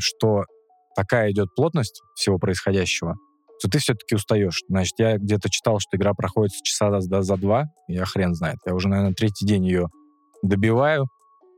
[0.00, 0.44] что
[0.96, 3.16] такая идет плотность всего происходящего,
[3.58, 4.62] что ты все-таки устаешь.
[4.68, 8.58] Значит, я где-то читал, что игра проходит с часа за, за два, я хрен знает.
[8.66, 9.88] Я уже, наверное, третий день ее
[10.42, 11.06] добиваю.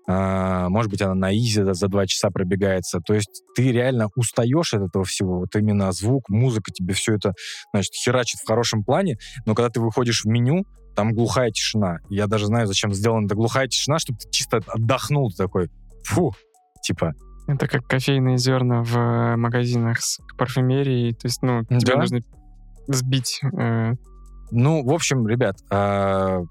[0.08, 3.00] А, может быть, она на изи за, два часа пробегается.
[3.00, 5.40] То есть ты реально устаешь от этого всего.
[5.40, 7.34] Вот именно звук, музыка тебе все это,
[7.72, 9.16] значит, херачит в хорошем плане.
[9.46, 10.64] Но когда ты выходишь в меню,
[10.96, 11.98] там глухая тишина.
[12.10, 15.70] Я даже знаю, зачем сделана эта глухая тишина, чтобы ты чисто отдохнул такой.
[16.04, 16.34] Фу,
[16.82, 17.14] типа,
[17.46, 21.12] Это как кофейные зерна в э, магазинах с парфюмерией.
[21.14, 21.98] То есть, ну, тебе Да.
[22.00, 22.20] нужно
[22.88, 23.40] сбить.
[23.58, 23.92] э,
[24.54, 25.56] Ну, в общем, ребят,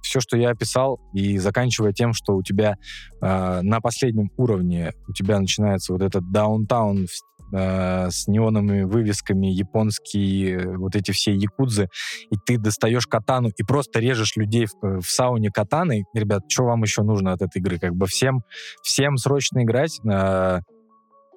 [0.01, 2.75] все, что я описал, и заканчивая тем, что у тебя
[3.21, 9.47] а, на последнем уровне у тебя начинается вот этот даунтаун в- а, с неоновыми вывесками,
[9.47, 11.89] японские э, вот эти все якудзы,
[12.31, 16.05] и ты достаешь катану и просто режешь людей в, э, в сауне катаной.
[16.15, 17.77] Ребят, что вам еще нужно от этой игры?
[17.77, 18.41] Как бы всем,
[18.81, 19.99] всем срочно играть.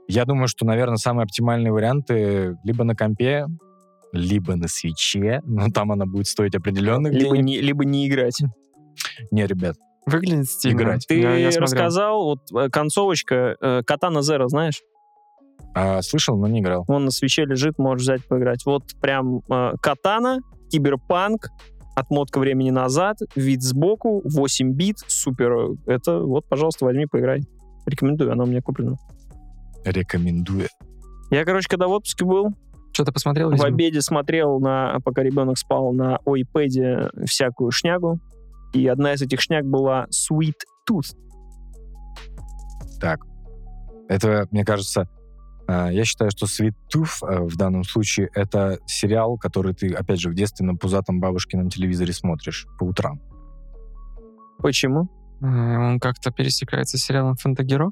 [0.08, 3.46] Я думаю, что, наверное, самые оптимальные варианты либо на компе,
[4.12, 7.44] либо на свече, но там она будет стоить определенных Либо денег.
[7.44, 8.38] не, либо не играть.
[9.30, 9.76] Не, ребят,
[10.06, 10.82] Выглядит стильно.
[10.82, 11.06] Играть.
[11.08, 14.80] Ты Я- я рассказал, вот э, концовочка э, Катана Зеро, знаешь?
[15.76, 16.84] а, слышал, но не играл.
[16.88, 18.64] Он на свече лежит, можешь взять поиграть.
[18.64, 20.38] Вот прям э, Катана,
[20.70, 21.48] Киберпанк,
[21.96, 25.76] отмотка времени назад, вид сбоку, 8 бит, супер.
[25.86, 27.40] Это вот, пожалуйста, возьми, поиграй.
[27.86, 28.96] Рекомендую, она у меня куплена.
[29.84, 30.68] Рекомендую.
[31.30, 32.50] Я, короче, когда в отпуске был,
[32.92, 33.48] Что-то посмотрел?
[33.50, 33.68] в видимо?
[33.68, 38.20] обеде смотрел, на, пока ребенок спал, на iPad всякую шнягу.
[38.72, 40.54] И одна из этих шняг была Sweet
[40.90, 41.16] Tooth.
[43.00, 43.20] Так,
[44.08, 45.08] это, мне кажется,
[45.66, 50.20] а, я считаю, что Sweet Tooth а, в данном случае это сериал, который ты, опять
[50.20, 53.20] же, в детстве на пузатом бабушкином телевизоре смотришь по утрам.
[54.58, 55.08] Почему?
[55.40, 57.90] Э, Он как-то пересекается с сериалом «Фантагиро».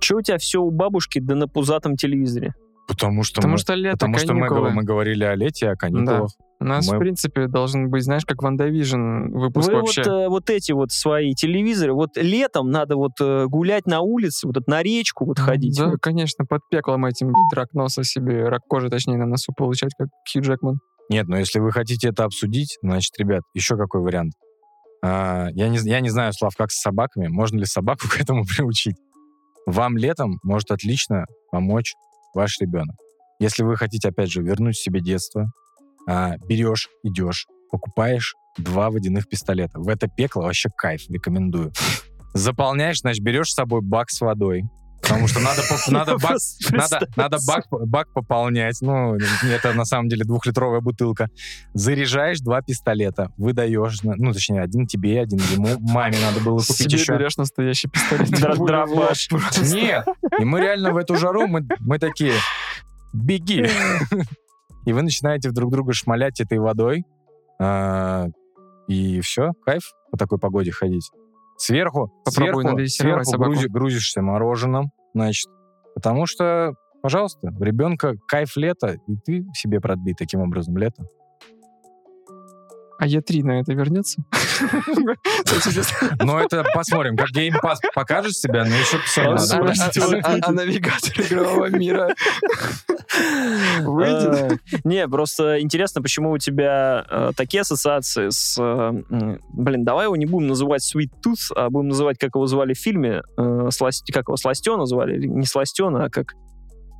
[0.00, 2.54] Че у тебя все у бабушки да на пузатом телевизоре?
[2.88, 6.30] Потому что Потому мы, что лето, потому что мы, мы говорили о лете, о каникулах.
[6.60, 10.02] У нас, Мы- в принципе, должен быть, знаешь, как WandaVision выпуск Вы вообще.
[10.02, 14.46] вот, э, вот эти вот свои телевизоры, вот летом надо вот э, гулять на улице,
[14.46, 15.76] вот на речку вот ходить.
[15.76, 15.98] Да, Вот.
[16.00, 20.42] конечно, под пеклом этим рак носа себе, рак кожи, точнее, на носу получать, как Хью
[20.42, 20.78] Джекман.
[21.10, 24.32] Нет, но если вы хотите это обсудить, значит, ребят, еще какой вариант?
[25.04, 27.28] А, я, не, я не знаю, Слав, как с собаками.
[27.28, 28.96] Можно ли собаку к этому приучить?
[29.66, 31.94] Вам летом может отлично помочь
[32.34, 32.96] ваш ребенок.
[33.40, 35.50] Если вы хотите, опять же, вернуть себе детство,
[36.08, 39.78] а, берешь, идешь, покупаешь два водяных пистолета.
[39.80, 41.72] В это пекло вообще кайф, рекомендую.
[42.32, 44.62] Заполняешь, значит, берешь с собой бак с водой,
[45.02, 46.36] Потому что надо, надо, бак,
[46.72, 48.78] надо, надо бак, бак пополнять.
[48.80, 51.28] Ну, это на самом деле двухлитровая бутылка.
[51.74, 55.78] Заряжаешь два пистолета, выдаешь, на- ну, точнее, один тебе, один ему.
[55.80, 57.12] Маме надо было купить Себе еще.
[57.16, 58.30] берешь настоящий пистолет.
[58.30, 59.28] Дробаш.
[59.72, 60.06] Нет.
[60.40, 62.34] И мы реально в эту жару, мы, мы такие,
[63.12, 63.68] беги.
[64.86, 67.04] И вы начинаете друг друга шмалять этой водой.
[67.60, 68.26] А,
[68.88, 71.10] И все, кайф по такой погоде ходить.
[71.56, 75.48] Сверху, Попробуй сверху, сверху грузи- грузишься мороженым, значит.
[75.94, 81.04] Потому что, пожалуйста, у ребенка кайф лета, и ты себе продли таким образом лето.
[82.98, 84.22] А Е3 на это вернется?
[86.24, 88.98] Но это посмотрим, как геймпас покажет себя, но еще.
[89.22, 90.22] А, надо а.
[90.22, 92.14] А а- а навигатор игрового мира
[93.82, 94.52] выйдет?
[94.72, 98.56] Э, Не, просто интересно, почему у тебя э, такие ассоциации с...
[98.58, 98.92] э,
[99.52, 102.78] Блин, давай его не будем называть Sweet Tooth, а будем называть, как его звали в
[102.78, 103.22] фильме.
[103.36, 105.26] Как его, Сластена звали?
[105.26, 106.34] Не Сластена, а как?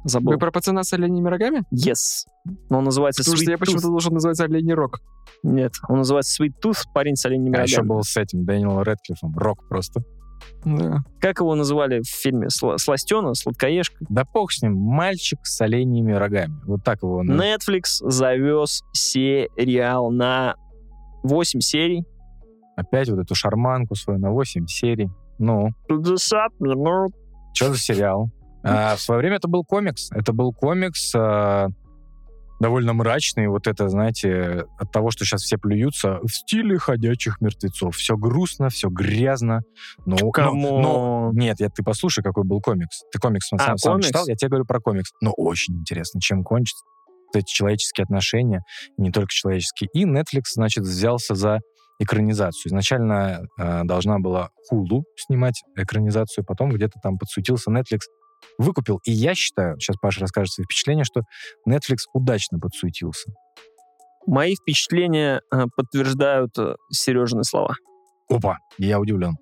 [0.08, 0.32] Забыл.
[0.32, 1.62] Вы про пацана с оленями рогами?
[1.74, 2.26] Yes.
[2.70, 5.00] Но он называется Потому что Sweet я почему-то должен называть оленей рог.
[5.42, 7.88] Нет, он называется Sweet Tooth, парень с оленями А еще рогами.
[7.88, 9.36] был с этим Дэниелом Редклиффом.
[9.36, 10.02] Рок просто.
[10.64, 10.98] Да.
[11.20, 12.46] Как его называли в фильме?
[12.48, 13.96] Сла- Сластена, Сладкоежка?
[14.08, 16.54] Да бог с ним, мальчик с оленьими рогами.
[16.66, 17.22] Вот так его...
[17.22, 20.54] на- Netflix завез сериал на
[21.24, 22.04] 8 серий.
[22.76, 25.08] Опять вот эту шарманку свою на 8 серий.
[25.38, 27.12] Ну, 50 минут.
[27.54, 28.30] что за сериал?
[28.66, 30.10] А, в свое время это был комикс.
[30.12, 31.68] Это был комикс а,
[32.60, 33.48] довольно мрачный.
[33.48, 37.96] Вот это, знаете, от того, что сейчас все плюются, в стиле ходячих мертвецов.
[37.96, 39.60] Все грустно, все грязно.
[40.04, 40.82] Но, но- Come on.
[40.82, 43.02] но- нет, я, ты послушай, какой был комикс.
[43.12, 44.08] Ты комикс А, сам, сам комикс?
[44.08, 44.26] читал?
[44.26, 45.10] Я тебе говорю про комикс.
[45.20, 46.84] Но очень интересно, чем кончится.
[47.32, 48.62] Вот эти человеческие отношения,
[48.96, 49.90] не только человеческие.
[49.92, 51.60] И Netflix, значит, взялся за
[51.98, 52.70] экранизацию.
[52.70, 58.00] Изначально э, должна была Hulu снимать экранизацию, потом где-то там подсуетился Netflix,
[58.58, 59.00] выкупил.
[59.04, 61.22] И я считаю, сейчас Паша расскажет свои впечатления, что
[61.68, 63.30] Netflix удачно подсуетился.
[64.26, 67.74] Мои впечатления э, подтверждают э, Сережины слова.
[68.28, 69.36] Опа, я удивлен.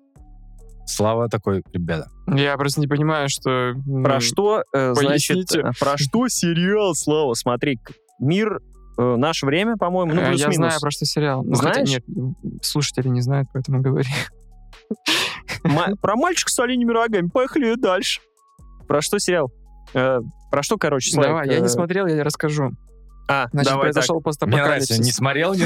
[0.85, 2.07] Слава такой, ребята.
[2.27, 3.73] Я просто не понимаю, что...
[4.03, 5.59] Про что, э, значит, поясните.
[5.61, 7.33] э, про что сериал, Слава?
[7.33, 7.79] Смотри,
[8.19, 8.59] мир,
[8.99, 10.55] э, наше время, по-моему, ну, э, Я плюс-минус.
[10.57, 11.43] знаю, про что сериал.
[11.43, 11.89] Ну, хотя Знаешь?
[11.89, 12.03] нет,
[12.61, 14.07] слушатели не знают, поэтому говори.
[16.01, 17.27] Про мальчика с оленями рогами.
[17.29, 18.21] Поехали дальше.
[18.87, 19.51] Про что сериал?
[19.93, 20.19] Э,
[20.51, 21.29] Про что, короче, Славик?
[21.29, 22.71] Давай, я не э, смотрел, я расскажу.
[23.27, 24.67] А, Значит, давай произошел Мне постапокалипсис.
[24.89, 25.65] нравится, не смотрел, не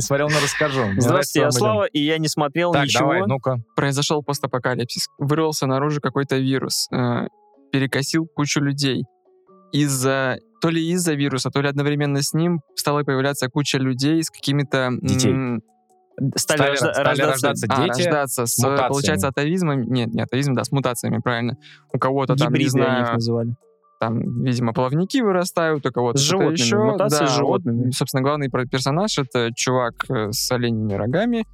[0.00, 0.86] смотрел, но расскажу.
[0.86, 2.72] Мне Здравствуйте, я Слава, и я не смотрел.
[2.72, 3.00] Так, ничего.
[3.12, 3.58] давай, ну-ка.
[3.74, 5.08] произошел постапокалипсис.
[5.18, 6.88] Вырвался наружу какой-то вирус.
[6.92, 7.26] э,
[7.72, 9.04] перекосил кучу людей.
[9.72, 10.38] Из-за...
[10.62, 14.78] То ли из-за вируса, то ли одновременно с ним стала появляться куча людей с какими-то...
[14.78, 15.32] м, Детей.
[16.36, 17.32] Стали, Стали рожда- стали рождаться.
[17.48, 18.02] рождаться а, дети.
[18.04, 18.88] рождаться с, мутациями.
[18.88, 19.82] получается, атовизмом.
[19.82, 21.56] Нет, не атовизм, да, с мутациями, правильно.
[21.92, 23.54] У кого-то там, не Гибриды они их знаю, называли.
[24.00, 26.78] там, видимо, плавники вырастают, у кого-то С животными, еще.
[26.78, 27.90] мутации да, с вот, животными.
[27.90, 31.46] собственно, главный персонаж— это чувак э, с оленями рогами.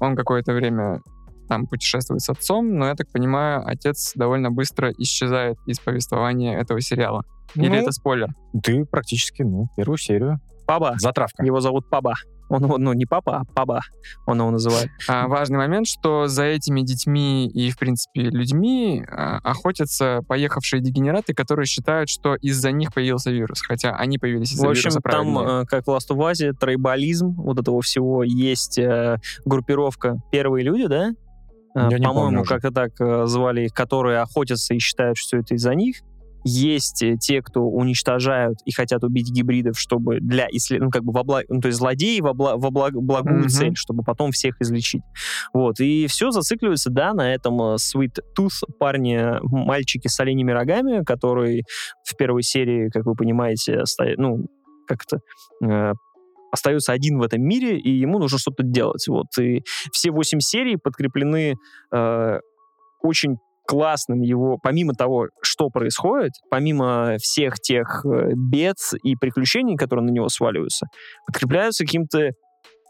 [0.00, 1.00] Он какое-то время
[1.48, 6.80] там путешествует с отцом, но, я так понимаю, отец довольно быстро исчезает из повествования этого
[6.80, 7.22] сериала.
[7.54, 8.28] Или Ну, это спойлер?
[8.62, 10.40] Ты практически, ну, первую серию.
[10.66, 10.94] Паба.
[10.98, 11.44] Затравка.
[11.46, 12.14] Его зовут Паба.
[12.48, 13.80] Он его, ну, не папа, а Паба.
[14.26, 14.88] Он его называет.
[15.08, 21.34] А, важный момент, что за этими детьми и, в принципе, людьми а, охотятся поехавшие дегенераты,
[21.34, 25.34] которые считают, что из-за них появился вирус, хотя они появились из-за В общем, вируса, там,
[25.34, 25.62] правильнее.
[25.62, 30.86] э, как в Last of Us, тройболизм вот этого всего, есть э, группировка «Первые люди»,
[30.86, 31.10] да?
[31.74, 35.96] Э, По-моему, как-то так э, звали их, которые охотятся и считают, что это из-за них.
[36.44, 40.80] Есть э, те, кто уничтожают и хотят убить гибридов, чтобы для исслед...
[40.80, 41.44] ну, как бы во благо...
[41.48, 43.48] ну, то есть злодеи во, бла- во благ- благую Мгм.
[43.48, 45.02] цель, чтобы потом всех излечить.
[45.52, 45.80] Вот.
[45.80, 51.64] И все зацикливается, да, на этом э, Sweet Tooth парне, мальчике с оленями рогами, который
[52.04, 54.46] в первой серии, как вы понимаете, оста- ну,
[54.86, 55.18] как-то
[55.64, 55.92] э,
[56.50, 59.06] остается один в этом мире, и ему нужно что-то делать.
[59.08, 59.26] Вот.
[59.38, 59.62] И
[59.92, 61.56] все восемь серий подкреплены
[61.92, 62.38] э,
[63.02, 63.36] очень
[63.68, 70.10] классным его, помимо того, что происходит, помимо всех тех э, бед и приключений, которые на
[70.10, 70.86] него сваливаются,
[71.26, 72.30] подкрепляются каким-то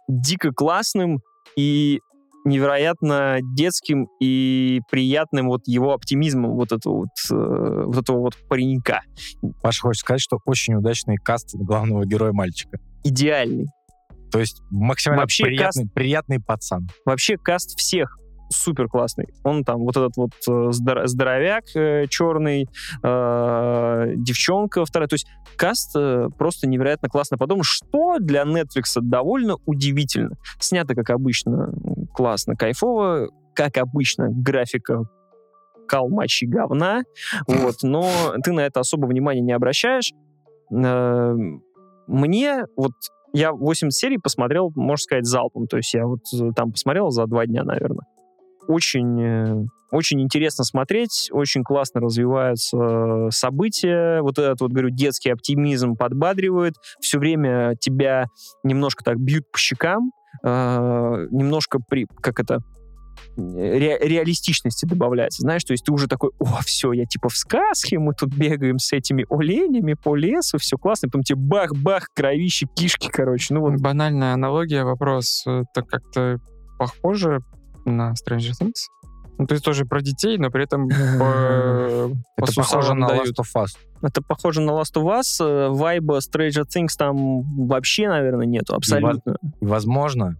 [0.09, 1.19] дико классным
[1.57, 1.99] и
[2.45, 9.03] невероятно детским и приятным вот его оптимизмом вот этого вот, э, вот этого вот паренька.
[9.61, 12.79] Паша хочет сказать, что очень удачный каст главного героя мальчика.
[13.03, 13.67] Идеальный.
[14.31, 16.87] То есть максимально Вообще приятный, приятный пацан.
[17.05, 18.17] Вообще каст всех
[18.49, 19.29] супер классный.
[19.45, 22.69] Он там вот этот вот э, здор- здоровяк э, черный,
[23.03, 25.09] э, девчонка вторая.
[25.09, 25.27] То есть
[25.57, 30.37] каст э, просто невероятно классно подумал, что для Netflix довольно удивительно.
[30.61, 31.73] Снято, как обычно,
[32.15, 33.29] классно, кайфово.
[33.55, 35.03] Как обычно, графика
[35.89, 37.03] кал мачи говна,
[37.47, 38.09] вот, но
[38.45, 40.13] ты на это особо внимания не обращаешь.
[40.71, 41.35] Э,
[42.07, 42.93] Мне вот
[43.35, 45.67] я 80 серий посмотрел, можно сказать, залпом.
[45.67, 46.21] То есть я вот
[46.57, 48.07] там посмотрел за два дня, наверное.
[48.69, 54.21] Очень, э, очень интересно смотреть, очень классно развиваются события.
[54.21, 56.75] Вот этот вот, говорю, детский оптимизм подбадривает.
[57.01, 58.27] Все время тебя
[58.63, 60.13] немножко так бьют по щекам,
[60.45, 60.49] э,
[61.31, 62.61] немножко при, как это,
[63.37, 67.99] ре- реалистичности добавляется, знаешь, то есть ты уже такой, о, все, я типа в сказке,
[67.99, 73.09] мы тут бегаем с этими оленями по лесу, все классно, потом тебе бах-бах, кровище, кишки,
[73.09, 75.45] короче, ну вот Банальная аналогия, вопрос.
[75.47, 76.39] Это как-то
[76.79, 77.41] похоже
[77.91, 78.89] на Stranger Things?
[79.39, 80.95] Ну, то есть тоже про детей, но при этом по,
[82.37, 83.39] по Это похоже на дают.
[83.39, 83.69] Last of Us.
[84.03, 85.45] Это похоже на Last of Us.
[85.45, 88.75] э, Вайба Stranger Things там вообще, наверное, нету.
[88.75, 89.37] Абсолютно.
[89.61, 90.37] И возможно,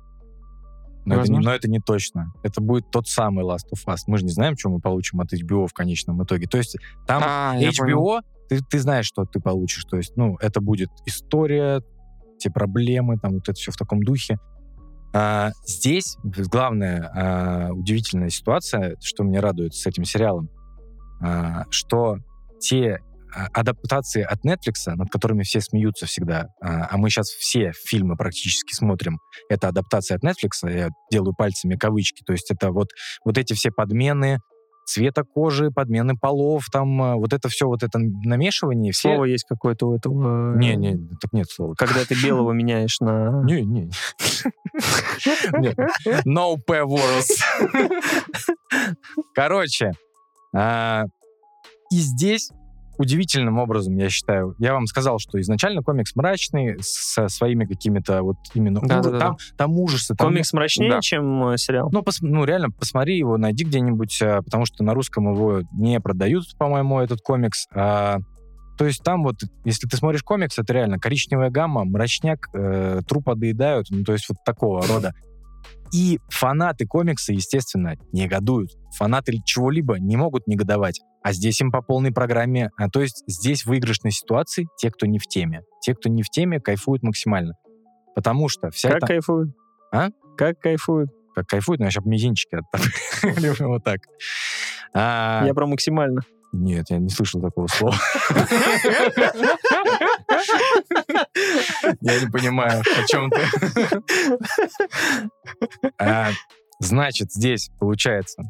[1.09, 2.33] но это, не, но это не точно.
[2.43, 4.01] Это будет тот самый Last of Us.
[4.07, 6.47] Мы же не знаем, что мы получим от HBO в конечном итоге.
[6.47, 6.77] То есть
[7.07, 7.57] там А.
[7.57, 9.85] HBO, ты, ты знаешь, что ты получишь.
[9.85, 11.83] То есть, ну, это будет история,
[12.39, 14.39] те проблемы, там вот это все в таком духе.
[15.15, 20.51] А, здесь главная а, удивительная ситуация, что меня радует с этим сериалом,
[21.21, 22.19] а, что
[22.61, 22.99] те
[23.35, 28.17] а, адаптации от Netflix, над которыми все смеются всегда, а, а мы сейчас все фильмы
[28.17, 32.89] практически смотрим, это адаптация от Netflix, я делаю пальцами кавычки, то есть это вот,
[33.25, 34.39] вот эти все подмены
[34.89, 39.11] цвета кожи, подмены полов, там а, вот это все, вот это намешивание, все...
[39.11, 40.55] Слово есть какое-то у этого.
[40.55, 41.75] э, Не, не, так нет слова.
[41.77, 43.43] Когда ты белого меняешь на...
[43.45, 43.91] Не, не.
[46.25, 47.43] No pay words.
[49.35, 49.93] Короче,
[50.55, 51.05] а,
[51.91, 52.51] и здесь
[52.99, 58.37] удивительным образом, я считаю, я вам сказал, что изначально комикс мрачный, со своими какими-то вот
[58.55, 58.81] именно...
[58.81, 60.15] Да, да, да, там, там ужасы.
[60.15, 61.01] там- Комикс мрачнее, да.
[61.01, 61.89] чем э, сериал.
[61.93, 66.01] ну, пос- ну, реально, посмотри его, найди где-нибудь, а, потому что на русском его не
[66.01, 67.67] продают, по-моему, этот комикс.
[67.75, 68.19] А,
[68.77, 73.35] то есть там вот, если ты смотришь комикс, это реально коричневая гамма, мрачняк, э, трупа
[73.35, 75.13] доедают, ну, то есть вот такого рода.
[75.93, 78.71] И фанаты комикса, естественно, негодуют.
[78.97, 81.01] Фанаты чего-либо не могут негодовать.
[81.23, 82.71] А здесь им по полной программе...
[82.79, 85.63] а, то есть здесь в выигрышной ситуации те, кто не в теме.
[85.81, 87.55] Те, кто не в теме, кайфуют максимально.
[88.15, 89.07] Потому что вся Как эта...
[89.07, 89.51] кайфуют?
[89.93, 90.09] А?
[90.37, 91.11] Как кайфуют?
[91.39, 93.55] как кайфует, но я сейчас мизинчики оттопырю.
[93.69, 94.01] вот так.
[94.93, 96.23] А, Я про максимально.
[96.53, 97.97] Нет, я не слышал такого слова.
[102.01, 103.41] Я не понимаю, о чем ты.
[105.99, 106.31] А,
[106.81, 108.45] Значит, здесь получается,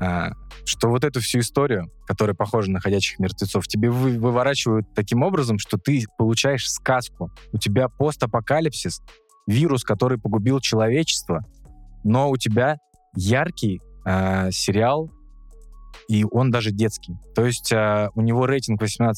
[0.00, 0.30] а,
[0.64, 5.58] что вот эту всю историю, которая похожа на ходячих мертвецов, тебе вы- выворачивают таким образом,
[5.58, 7.30] что ты получаешь сказку.
[7.52, 9.02] У тебя постапокалипсис,
[9.46, 11.42] вирус, который погубил человечество,
[12.04, 12.78] но у тебя
[13.14, 15.10] яркий а, сериал,
[16.08, 17.14] и он даже детский.
[17.34, 19.12] То есть а, у него рейтинг 18+,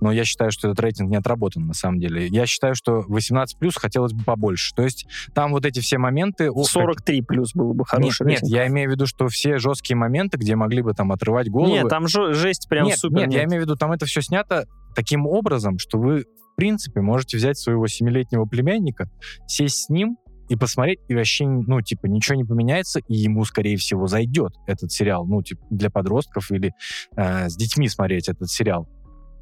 [0.00, 2.26] но я считаю, что этот рейтинг не отработан на самом деле.
[2.26, 4.74] Я считаю, что 18+, хотелось бы побольше.
[4.74, 6.50] То есть там вот эти все моменты...
[6.50, 8.52] ох, 43 плюс было бы хороший нет, нет, рейтинг.
[8.52, 11.70] я имею в виду, что все жесткие моменты, где могли бы там отрывать головы...
[11.70, 13.20] Нет, там жо- жесть прям нет, супер.
[13.20, 17.00] нет, я имею в виду, там это все снято таким образом, что вы, в принципе,
[17.00, 19.08] можете взять своего семилетнего племянника,
[19.46, 23.76] сесть с ним и посмотреть, и вообще, ну, типа, ничего не поменяется, и ему, скорее
[23.76, 26.72] всего, зайдет этот сериал, ну, типа, для подростков или
[27.16, 28.88] э, с детьми смотреть этот сериал.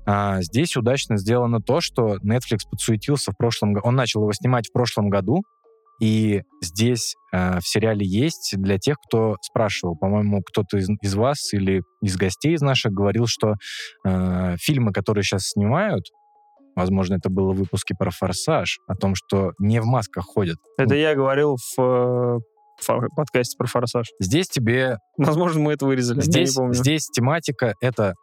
[0.05, 3.87] А здесь удачно сделано то, что Netflix подсуетился в прошлом году.
[3.87, 5.43] Он начал его снимать в прошлом году,
[6.01, 9.97] и здесь э, в сериале есть для тех, кто спрашивал.
[9.97, 13.55] По-моему, кто-то из, из вас или из гостей из наших говорил, что
[14.05, 16.07] э, фильмы, которые сейчас снимают,
[16.75, 20.57] возможно, это было в выпуске про «Форсаж», о том, что не в масках ходят.
[20.79, 22.41] Это я говорил в
[22.87, 24.09] э, подкасте про «Форсаж».
[24.21, 24.99] Здесь тебе...
[25.17, 26.21] Возможно, мы это вырезали.
[26.21, 28.15] Здесь, здесь тематика это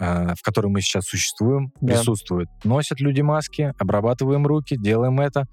[0.00, 1.94] э, в которой мы сейчас существуем, Да.
[1.94, 2.48] присутствует.
[2.64, 5.46] Носят люди маски, обрабатываем руки, делаем это.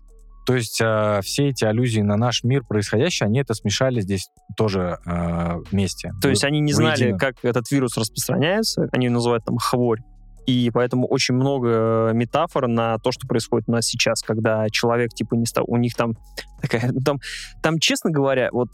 [0.46, 5.00] То есть э, все эти аллюзии на наш мир происходящее, они это смешали здесь тоже
[5.06, 6.12] э, вместе.
[6.22, 7.18] То есть они не знали, воедино.
[7.18, 10.02] как этот вирус распространяется, они называют там хворь.
[10.46, 15.12] И поэтому очень много э, метафор на то, что происходит у нас сейчас, когда человек,
[15.12, 15.66] типа, не стал...
[15.68, 16.14] У них там
[16.62, 16.92] такая...
[16.92, 17.20] ну, Там,
[17.64, 18.70] там, честно говоря, вот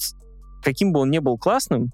[0.64, 1.92] каким бы он ни был классным,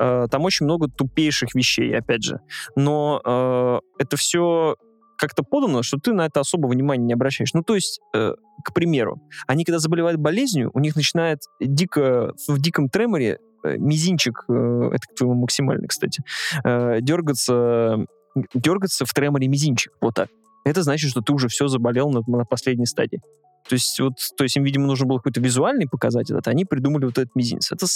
[0.00, 2.40] э, там очень много тупейших вещей, опять же.
[2.76, 4.76] Но э, это все
[5.22, 7.52] как-то подано, что ты на это особо внимания не обращаешь.
[7.54, 8.32] Ну, то есть, э,
[8.64, 14.44] к примеру, они когда заболевают болезнью, у них начинает дико, в диком треморе э, мизинчик,
[14.48, 16.22] э, это к твоему максимальный, кстати,
[16.64, 18.04] дергаться,
[18.54, 20.28] дергаться в треморе мизинчик, вот так.
[20.64, 23.20] Это значит, что ты уже все заболел на, на последней стадии.
[23.68, 27.04] То есть, вот, то есть им, видимо, нужно было какой-то визуальный показать этот, они придумали
[27.04, 27.70] вот этот мизинец.
[27.70, 27.86] Это,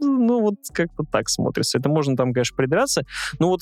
[0.00, 1.78] ну, вот как-то так смотрится.
[1.78, 3.02] Это можно там, конечно, придраться,
[3.38, 3.60] но вот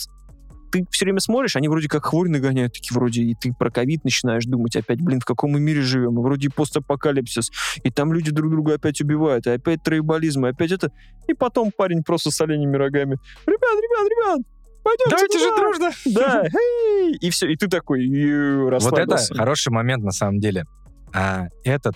[0.75, 4.03] ты все время смотришь, они вроде как хворь нагоняют, такие вроде, и ты про ковид
[4.03, 7.53] начинаешь думать опять, блин, в каком мы мире живем, вроде постапокалипсис,
[7.85, 10.91] и там люди друг друга опять убивают, и опять троеболизм, и опять это,
[11.29, 14.41] и потом парень просто с оленями рогами, ребят, ребят, ребят,
[14.85, 15.91] пойдемте Давайте туда!» жить дружно!
[16.15, 16.45] Да,
[17.21, 20.65] и все, и ты такой, «Ю, Вот это хороший момент на самом деле.
[21.13, 21.95] А, этот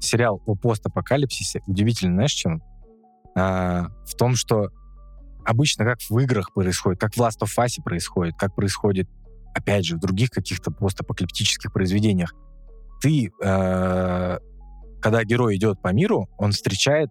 [0.00, 2.62] сериал о постапокалипсисе удивительно, знаешь, чем?
[3.36, 4.68] А, в том, что
[5.44, 9.08] обычно как в играх происходит, как в Last of Us происходит, как происходит,
[9.54, 12.34] опять же, в других каких-то постапокалиптических произведениях.
[13.00, 14.38] Ты, э,
[15.00, 17.10] когда герой идет по миру, он встречает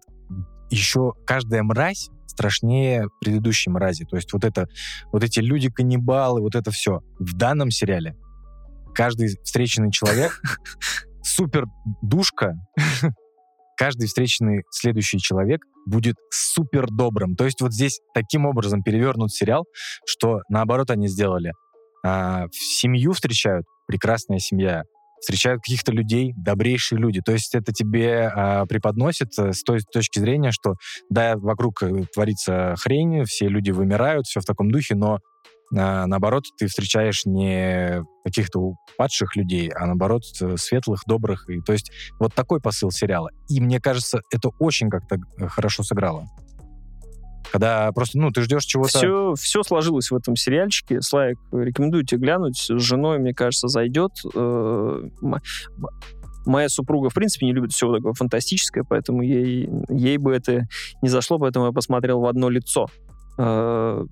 [0.70, 4.04] еще каждая мразь страшнее предыдущей мрази.
[4.04, 4.66] То есть вот это,
[5.12, 7.00] вот эти люди-каннибалы, вот это все.
[7.18, 8.16] В данном сериале
[8.94, 10.40] каждый встреченный человек
[11.22, 11.64] супер
[12.02, 12.54] душка,
[13.76, 17.34] каждый встреченный следующий человек будет супер добрым.
[17.36, 19.64] То есть вот здесь таким образом перевернут сериал,
[20.06, 21.52] что наоборот они сделали.
[22.04, 24.84] А, семью встречают, прекрасная семья,
[25.20, 27.20] встречают каких-то людей, добрейшие люди.
[27.20, 30.74] То есть это тебе а, преподносит э, с той точки зрения, что
[31.10, 35.18] да, вокруг э, творится хрень, все люди вымирают, все в таком духе, но
[35.76, 41.48] а, наоборот, ты встречаешь не каких-то падших людей, а наоборот, э, светлых, добрых.
[41.48, 43.30] И, то есть вот такой посыл сериала.
[43.48, 46.26] И мне кажется, это очень как-то э, хорошо сыграло.
[47.52, 48.98] Когда просто, ну, ты ждешь чего-то...
[48.98, 51.00] Все, все сложилось в этом сериальчике.
[51.02, 52.56] Славик, рекомендую тебе глянуть.
[52.56, 54.12] С женой, мне кажется, зайдет.
[54.34, 55.02] Э,
[56.46, 60.66] Моя супруга, в принципе, не любит все такое фантастическое, поэтому ей, ей бы это
[61.02, 62.86] не зашло, поэтому я посмотрел в одно лицо.
[63.36, 64.04] Э,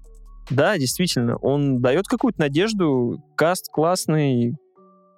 [0.51, 3.23] Да, действительно, он дает какую-то надежду.
[3.37, 4.57] Каст классный,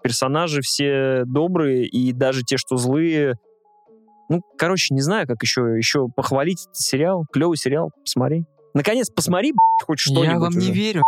[0.03, 3.35] персонажи все добрые, и даже те, что злые.
[4.31, 7.27] Ну, короче, не знаю, как еще, еще похвалить этот сериал.
[7.33, 8.45] Клевый сериал, посмотри.
[8.75, 10.73] Наконец, посмотри, б***ь, хоть что-нибудь Я вам не уже.
[10.73, 11.03] верю.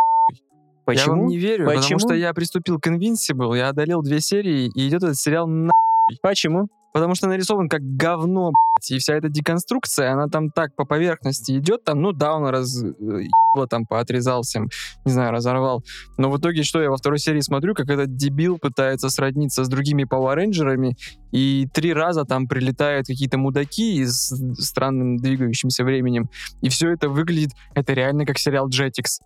[0.84, 1.14] Почему?
[1.14, 1.98] Я вам не верю, потому Почему?
[2.00, 5.72] что я приступил к Invincible, я одолел две серии, и идет этот сериал на...
[6.20, 6.68] Почему?
[6.92, 11.56] Потому что нарисован как говно, блядь, и вся эта деконструкция, она там так по поверхности
[11.56, 12.82] идет, там, ну да, он раз...
[12.82, 14.68] э, ебало там поотрезал всем,
[15.06, 15.82] не знаю, разорвал.
[16.18, 19.68] Но в итоге, что я во второй серии смотрю, как этот дебил пытается сродниться с
[19.68, 20.96] другими Power Рейнджерами,
[21.32, 26.28] и три раза там прилетают какие-то мудаки с странным двигающимся временем,
[26.60, 29.22] и все это выглядит, это реально как сериал Jetix.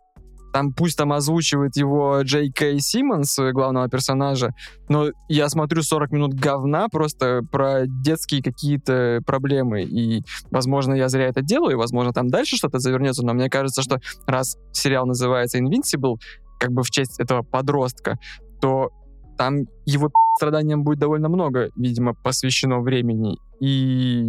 [0.56, 4.54] Там пусть там озвучивает его Джей Кей Симмонс, э, главного персонажа,
[4.88, 9.82] но я смотрю 40 минут говна просто про детские какие-то проблемы.
[9.82, 13.82] И, возможно, я зря это делаю, и, возможно, там дальше что-то завернется, но мне кажется,
[13.82, 16.14] что раз сериал называется Invincible,
[16.58, 18.16] как бы в честь этого подростка,
[18.62, 18.88] то
[19.36, 23.36] там его страданиям будет довольно много, видимо, посвящено времени.
[23.60, 24.24] И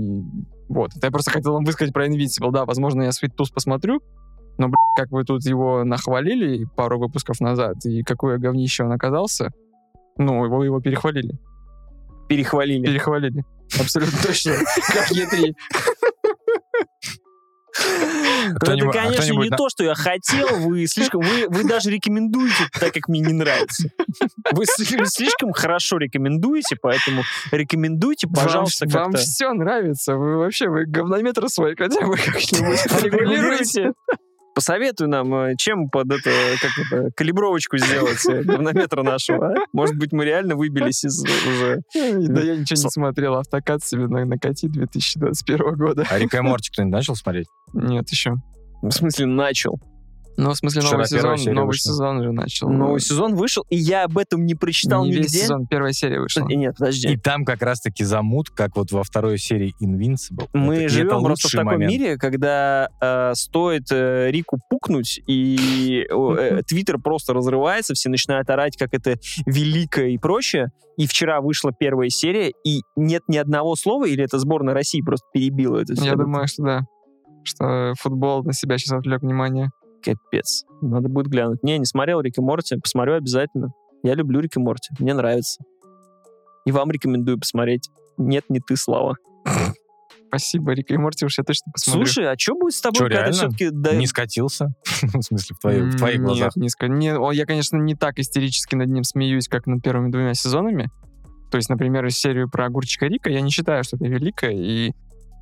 [0.67, 2.51] вот, это я просто хотел вам высказать про Invincible.
[2.51, 4.01] Да, возможно, я Sweet Tooth посмотрю,
[4.57, 9.51] но, блин, как вы тут его нахвалили пару выпусков назад, и какое говнище он оказался,
[10.17, 11.37] ну, его, его перехвалили.
[12.27, 12.85] Перехвалили.
[12.85, 13.45] Перехвалили.
[13.79, 14.53] Абсолютно точно.
[14.93, 15.53] Как Е3.
[18.49, 20.47] Ну, это, а конечно, не на- то, что я хотел.
[20.59, 23.89] Вы слишком, вы, вы даже рекомендуете, так как мне не нравится.
[24.51, 30.15] Вы сли- слишком хорошо рекомендуете, поэтому рекомендуйте, пожалуйста, вам, вам все нравится.
[30.15, 33.93] Вы вообще, вы говнометр свой хотя бы как-нибудь регулируете.
[34.57, 39.49] Посоветуй нам, э, чем под это, как это, калибровочку сделать э, говнометра нашего.
[39.51, 39.55] а?
[39.71, 41.81] Может быть, мы реально выбились из уже.
[41.93, 43.35] Да я ничего не смотрел.
[43.35, 46.07] Автокат себе на- накати 2021 года.
[46.09, 47.45] А Рика и Морти кто-нибудь начал смотреть?
[47.73, 48.33] Нет, еще.
[48.81, 49.79] В смысле, начал.
[50.37, 51.91] Ну, в смысле, Вчера новый первая сезон, новый вышла.
[51.91, 52.69] сезон же начал.
[52.69, 55.39] Новый сезон вышел, и я об этом не прочитал Не весь нигде.
[55.39, 56.41] сезон, первая серия вышла.
[56.49, 57.07] Э, Нет, подожди.
[57.11, 60.47] И там как раз-таки замут, как вот во второй серии Invincible.
[60.53, 61.91] Мы Это- и это живем просто в таком момент.
[61.91, 68.77] мире, когда э, стоит э, Рику пукнуть, и э, Твиттер просто разрывается, все начинают орать,
[68.77, 69.15] как это
[69.47, 70.67] велико и прочее.
[70.97, 75.25] И вчера вышла первая серия, и нет ни одного слова, или это сборная России просто
[75.33, 76.05] перебила это все?
[76.05, 76.81] Я думаю, что да.
[77.43, 79.69] Что футбол на себя сейчас отвлек внимание.
[80.03, 80.63] Капец.
[80.81, 81.63] Надо будет глянуть.
[81.63, 83.69] Не, не смотрел Рик и Морти, посмотрю обязательно.
[84.03, 85.63] Я люблю Рик и Морти, мне нравится.
[86.65, 87.89] И вам рекомендую посмотреть.
[88.17, 89.15] Нет, не ты, Слава.
[90.27, 92.05] Спасибо, Рика и Морти, уж я точно посмотрю.
[92.05, 93.69] Слушай, а что будет с тобой, Чё, когда все-таки...
[93.71, 94.67] Не скатился?
[95.01, 96.55] В смысле, в твоих, в твоих глазах.
[96.55, 100.11] Нет, не ска- не- я, конечно, не так истерически над ним смеюсь, как над первыми
[100.11, 100.89] двумя сезонами.
[101.49, 104.91] То есть, например, серию про огурчика Рика я не считаю, что это великое и,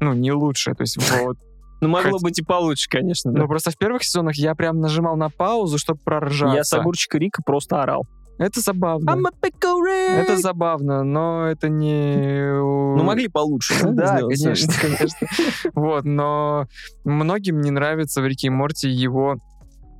[0.02, 0.76] ну, не лучшее.
[0.76, 1.38] То есть, вот.
[1.82, 3.32] Ну, могло Хоть- быть и получше, конечно.
[3.32, 3.42] да.
[3.42, 6.56] Но просто в первых сезонах я прям нажимал на паузу, чтобы проржаться.
[6.56, 8.08] Я с огурчика Рика просто орал.
[8.38, 9.10] Это забавно.
[9.10, 9.88] I'm a pickle!
[9.88, 12.52] Это забавно, но это не...
[12.54, 13.74] Ну, могли получше.
[13.92, 15.28] Да, конечно, конечно.
[15.74, 16.66] Вот, но
[17.06, 19.38] многим не нравится в Рике и Морти его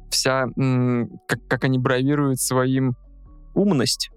[0.10, 0.48] вся,
[1.48, 2.96] как они бравируют своим,
[3.56, 4.10] Умность.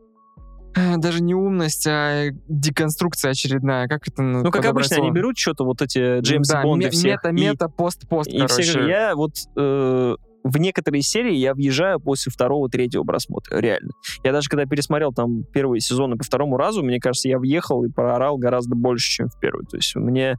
[0.75, 3.89] Э, даже не умность, а деконструкция очередная.
[3.89, 5.14] Как это Ну, как обычно, они слово?
[5.14, 7.23] берут что-то, вот эти Джеймс да, Бонды ме- всех.
[7.25, 8.89] мета, и- мета, пост, пост, И все, короче.
[8.89, 10.14] я вот э,
[10.45, 13.91] в некоторые серии я въезжаю после второго, третьего просмотра, реально.
[14.25, 17.89] Я даже когда пересмотрел там первые сезоны по второму разу, мне кажется, я въехал и
[17.91, 19.66] проорал гораздо больше, чем в первый.
[19.66, 20.37] То есть мне...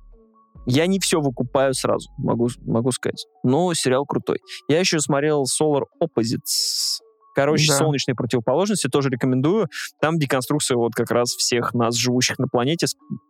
[0.65, 3.25] Я не все выкупаю сразу, могу, могу сказать.
[3.43, 4.37] Но сериал крутой.
[4.67, 6.99] Я еще смотрел Solar Opposites.
[7.35, 7.77] Короче, Да.
[7.77, 9.67] солнечные противоположности тоже рекомендую.
[10.01, 12.87] Там деконструкция вот как раз всех нас, живущих на планете,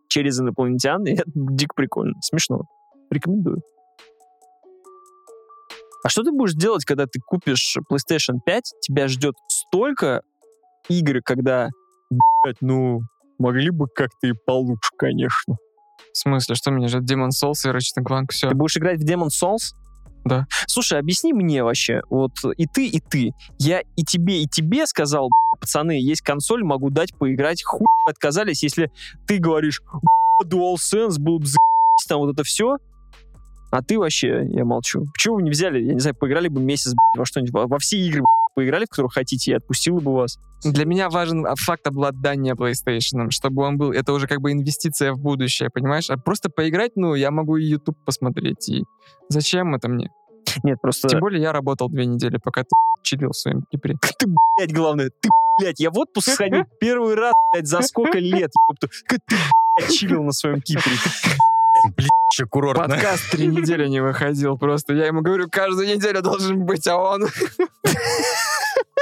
[0.08, 1.04] через инопланетян.
[1.04, 2.14] И это дико прикольно.
[2.22, 2.62] Смешно.
[3.10, 3.62] Рекомендую.
[6.02, 8.64] А что ты будешь делать, когда ты купишь PlayStation 5?
[8.80, 10.22] Тебя ждет столько
[10.88, 11.68] игр, когда,
[12.10, 13.00] блядь, ну,
[13.38, 15.56] могли бы как-то и получше, конечно.
[16.12, 17.02] В смысле, что меня ждет?
[17.02, 18.48] Demon Souls и Ratchet Clank, все.
[18.48, 19.74] Ты будешь играть в Demon Souls?
[20.24, 20.46] Да.
[20.66, 23.32] Слушай, объясни мне вообще, вот и ты, и ты.
[23.58, 27.62] Я и тебе, и тебе сказал, «Б***ь, пацаны, есть консоль, могу дать поиграть.
[27.64, 28.90] Хуй отказались, если
[29.26, 32.76] ты говоришь, «Б***ь, DualSense был бы за***ь», там вот это все.
[33.70, 35.06] А ты вообще, я молчу.
[35.12, 38.22] Почему вы не взяли, я не знаю, поиграли бы месяц во что-нибудь, во, все игры
[38.54, 40.38] поиграли, в которые хотите, я отпустил бы вас.
[40.64, 45.18] Для меня важен факт обладания PlayStation, чтобы он был, это уже как бы инвестиция в
[45.18, 46.10] будущее, понимаешь?
[46.10, 48.84] А просто поиграть, ну, я могу и YouTube посмотреть, и
[49.28, 50.10] зачем это мне?
[50.62, 51.08] Нет, просто...
[51.08, 52.70] Тем более я работал две недели, пока ты
[53.02, 53.96] чилил в своем Кипре.
[54.18, 55.28] Ты, блядь, главное, ты,
[55.58, 58.88] блядь, я в отпуск сходил первый раз, блядь, за сколько лет, ты,
[59.18, 60.92] блядь, чилил на своем Кипре.
[62.32, 62.88] Че курортно.
[62.88, 64.92] Подкаст три недели не выходил просто.
[64.92, 67.26] Я ему говорю, каждую неделю должен быть, а он...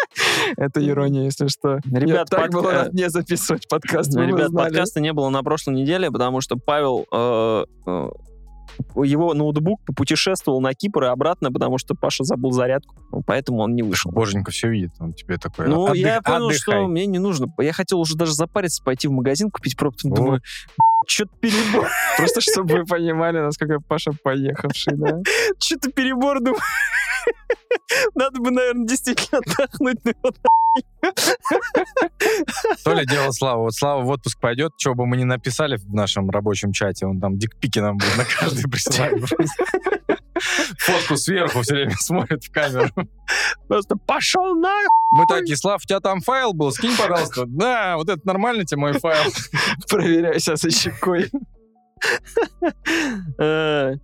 [0.57, 1.79] Это ирония, если что.
[1.85, 4.15] Ребят, так было рад не записывать подкаст.
[4.15, 8.09] Ребят, подкаста не было на прошлой неделе, потому что Павел э, э,
[8.97, 12.97] его ноутбук попутешествовал на Кипр и обратно, потому что Паша забыл зарядку,
[13.27, 14.11] поэтому он не вышел.
[14.11, 15.69] Боженька все видит, он тебе такой.
[15.69, 16.87] Ну, «Отдых- я понял, что отдыхай».
[16.87, 17.47] мне не нужно.
[17.59, 20.09] Я хотел уже даже запариться, пойти в магазин, купить пробку.
[20.09, 20.43] Думаю,
[21.07, 21.89] что-то перебор.
[22.17, 25.21] Просто чтобы вы понимали, насколько Паша поехавший, да?
[25.59, 26.61] Что-то перебор, думаю.
[28.15, 29.99] Надо бы, наверное, действительно отдохнуть.
[32.85, 33.63] То ли дело Слава.
[33.63, 37.21] Вот Слава в отпуск пойдет, что бы мы ни написали в нашем рабочем чате, он
[37.21, 39.15] там дикпики нам будет на каждый присылать.
[40.79, 42.91] Фотку сверху все время смотрит в камеру.
[43.67, 44.73] Просто пошел на...
[45.11, 47.45] Мы такие, Слав, у тебя там файл был, скинь, пожалуйста.
[47.47, 49.33] Да, вот это нормально тебе мой файл.
[49.89, 51.31] Проверяю сейчас и щекой.
[53.39, 53.95] Э,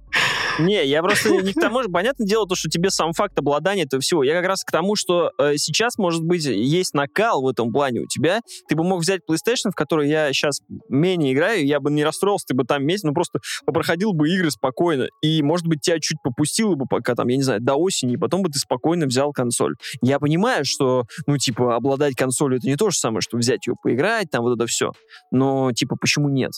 [0.58, 3.82] Не, я просто не к тому же, понятное дело, то, что тебе сам факт обладания
[3.82, 4.22] этого всего.
[4.22, 8.00] Я как раз к тому, что э, сейчас, может быть, есть накал в этом плане
[8.00, 8.40] у тебя.
[8.68, 12.46] Ты бы мог взять PlayStation, в который я сейчас менее играю, я бы не расстроился,
[12.48, 15.08] ты бы там месяц, ну просто попроходил бы игры спокойно.
[15.22, 18.16] И, может быть, тебя чуть попустило бы пока там, я не знаю, до осени, и
[18.16, 19.74] потом бы ты спокойно взял консоль.
[20.02, 23.74] Я понимаю, что, ну, типа, обладать консолью это не то же самое, что взять ее
[23.82, 24.92] поиграть, там вот это все.
[25.30, 26.52] Но, типа, почему нет?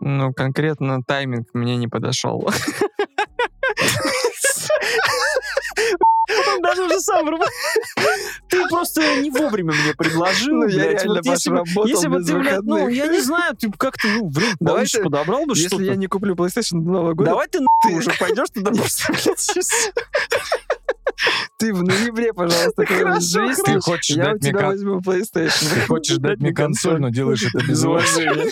[0.00, 2.48] Ну, конкретно тайминг мне не подошел.
[6.48, 7.26] Он даже уже сам
[8.48, 12.38] Ты просто не вовремя мне предложил, Ну, я реально, Вот если бы- работал Если ты,
[12.38, 15.68] блядь, ну, я не знаю, ты бы как-то, ну, время Давай ты- подобрал бы Если
[15.68, 15.84] что-то.
[15.84, 19.38] я не куплю PlayStation до Нового года, Давай ты нахуй уже пойдешь туда просто, блядь,
[19.38, 19.62] всё.
[21.58, 24.98] ты в ноябре, пожалуйста, Хорошо, жизнь, Ты хочешь я у дать мне тебя кон- возьму
[25.00, 25.74] PlayStation.
[25.74, 28.50] ты хочешь дать мне консоль, но делаешь это без уважения.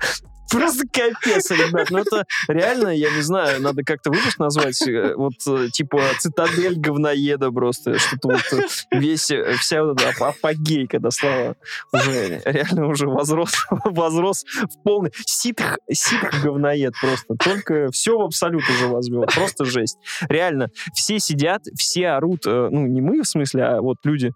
[0.50, 1.90] Просто капец, ребят.
[1.90, 4.80] Ну, это реально, я не знаю, надо как-то выпуск назвать.
[4.86, 7.98] э, Вот, э, типа, цитадель говноеда просто.
[7.98, 11.56] Что-то вот э, весь, вся вот эта ап- апогей, когда Слава
[11.92, 17.34] уже реально уже возрос, возрос в полный ситх, ситх говноед просто.
[17.34, 19.34] Только все в абсолют уже возьмет.
[19.34, 19.98] Просто жесть.
[20.28, 24.32] Реально, все сидят, все орут, ну, не мы, в смысле, а вот люди,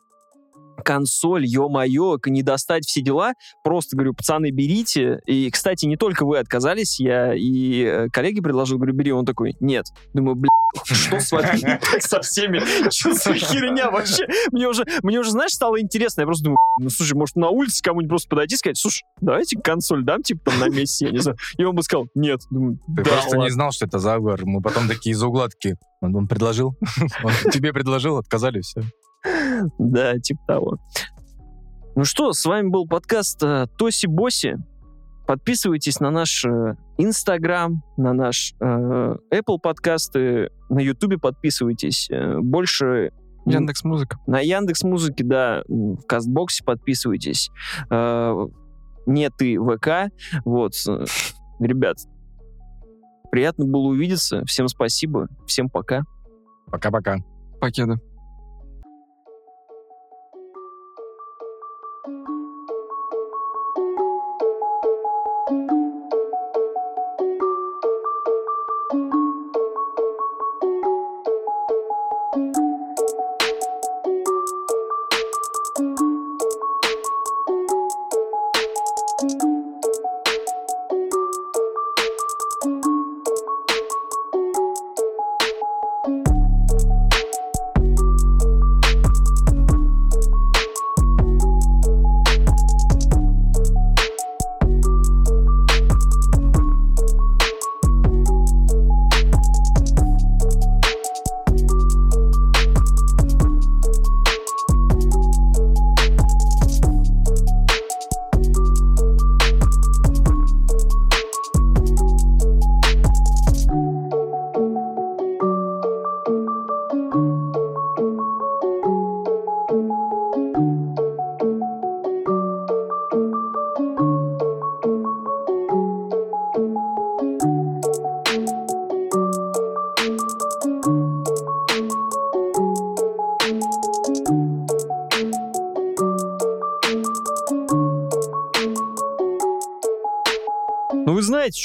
[0.81, 3.35] консоль, ё-моё, не достать все дела.
[3.63, 5.21] Просто говорю, пацаны, берите.
[5.27, 9.13] И, кстати, не только вы отказались, я и э, коллеге предложил, говорю, бери.
[9.13, 9.87] Он такой, нет.
[10.15, 10.51] Думаю, бля,
[10.85, 11.59] что с вами
[11.95, 12.61] не со всеми?
[12.91, 14.27] Что за херня вообще?
[14.53, 16.21] Мне уже, мне уже, знаешь, стало интересно.
[16.23, 19.59] Я просто думаю, ну, слушай, может, на улице кому-нибудь просто подойти и сказать, слушай, давайте
[19.59, 21.37] консоль дам, типа, там, на месяц, я не знаю.
[21.59, 22.41] И он бы сказал, нет.
[22.51, 23.55] Думаю, Ты да просто не ладно.
[23.55, 24.41] знал, что это заговор.
[24.45, 26.77] Мы потом такие из угла такие, он, он предложил,
[27.25, 28.83] он тебе предложил, отказали, все.
[29.79, 30.79] Да, типа того.
[31.97, 34.57] Ну что, с вами был подкаст э, Тоси Боси.
[35.27, 38.65] Подписывайтесь на наш э, Инстаграм, на наш э,
[39.33, 42.09] Apple подкасты, на Ютубе подписывайтесь.
[42.41, 43.13] Больше
[43.47, 44.19] Яндекс Музыка.
[44.27, 47.51] на Яндекс Музыке, да, в Кастбоксе подписывайтесь.
[47.91, 48.47] Э,
[49.07, 50.13] Нет и ВК.
[50.45, 50.75] Вот,
[51.59, 51.97] ребят,
[53.31, 54.45] приятно было увидеться.
[54.47, 56.03] Всем спасибо, всем пока.
[56.71, 57.19] Пока-пока.
[57.61, 57.95] Покеда.
[57.95, 58.10] Ну,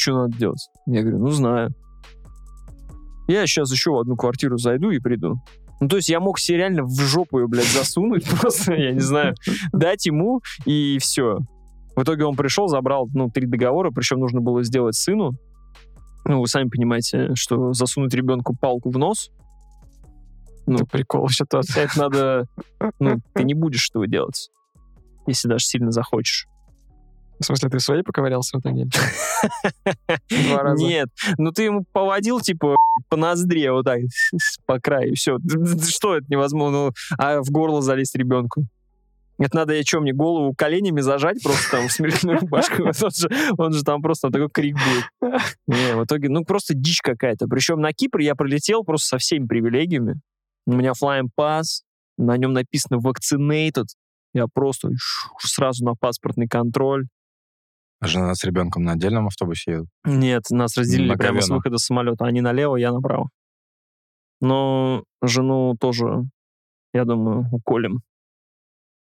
[0.06, 0.70] что надо делать?
[0.86, 1.74] Я говорю, ну, знаю.
[3.28, 5.42] Я сейчас еще в одну квартиру зайду и приду.
[5.82, 9.00] Ну, то есть я мог себе реально в жопу ее, блядь, засунуть просто, я не
[9.00, 9.36] знаю,
[9.74, 11.40] дать ему, и все.
[11.96, 15.32] В итоге он пришел, забрал, ну, три договора, причем нужно было сделать сыну.
[16.26, 19.32] Ну, вы сами понимаете, что засунуть ребенку палку в нос,
[20.68, 20.76] Ну.
[20.76, 21.66] Это прикол вообще тот.
[21.76, 22.46] это надо,
[23.00, 24.50] ну, ты не будешь этого делать,
[25.28, 26.48] если даже сильно захочешь.
[27.40, 28.88] В смысле, ты своей поковырялся в итоге?
[30.76, 32.76] Нет, ну ты ему поводил, типа,
[33.10, 34.00] по ноздре вот так,
[34.66, 35.38] по краю, все.
[35.90, 36.92] Что это невозможно?
[37.18, 38.66] А в горло залезть ребенку?
[39.38, 42.84] Это надо, я что, мне голову коленями зажать просто там в смертельную рубашку?
[42.84, 45.44] Он же, он же там просто такой крик будет.
[45.68, 47.48] Не, в итоге, ну просто дичь какая-то.
[47.48, 50.22] Причем на Кипр я прилетел просто со всеми привилегиями.
[50.66, 51.82] У меня Flying Pass,
[52.18, 53.88] на нем написано Vaccinated.
[54.34, 54.92] Я просто
[55.40, 57.08] сразу на паспортный контроль.
[58.02, 59.90] А Жена с ребенком на отдельном автобусе едут.
[60.06, 61.56] Нет, нас разделили На прямо с Говено.
[61.56, 62.26] выхода самолета.
[62.26, 63.30] Они налево, я направо.
[64.42, 66.26] Но жену тоже,
[66.94, 68.02] я думаю, уколем.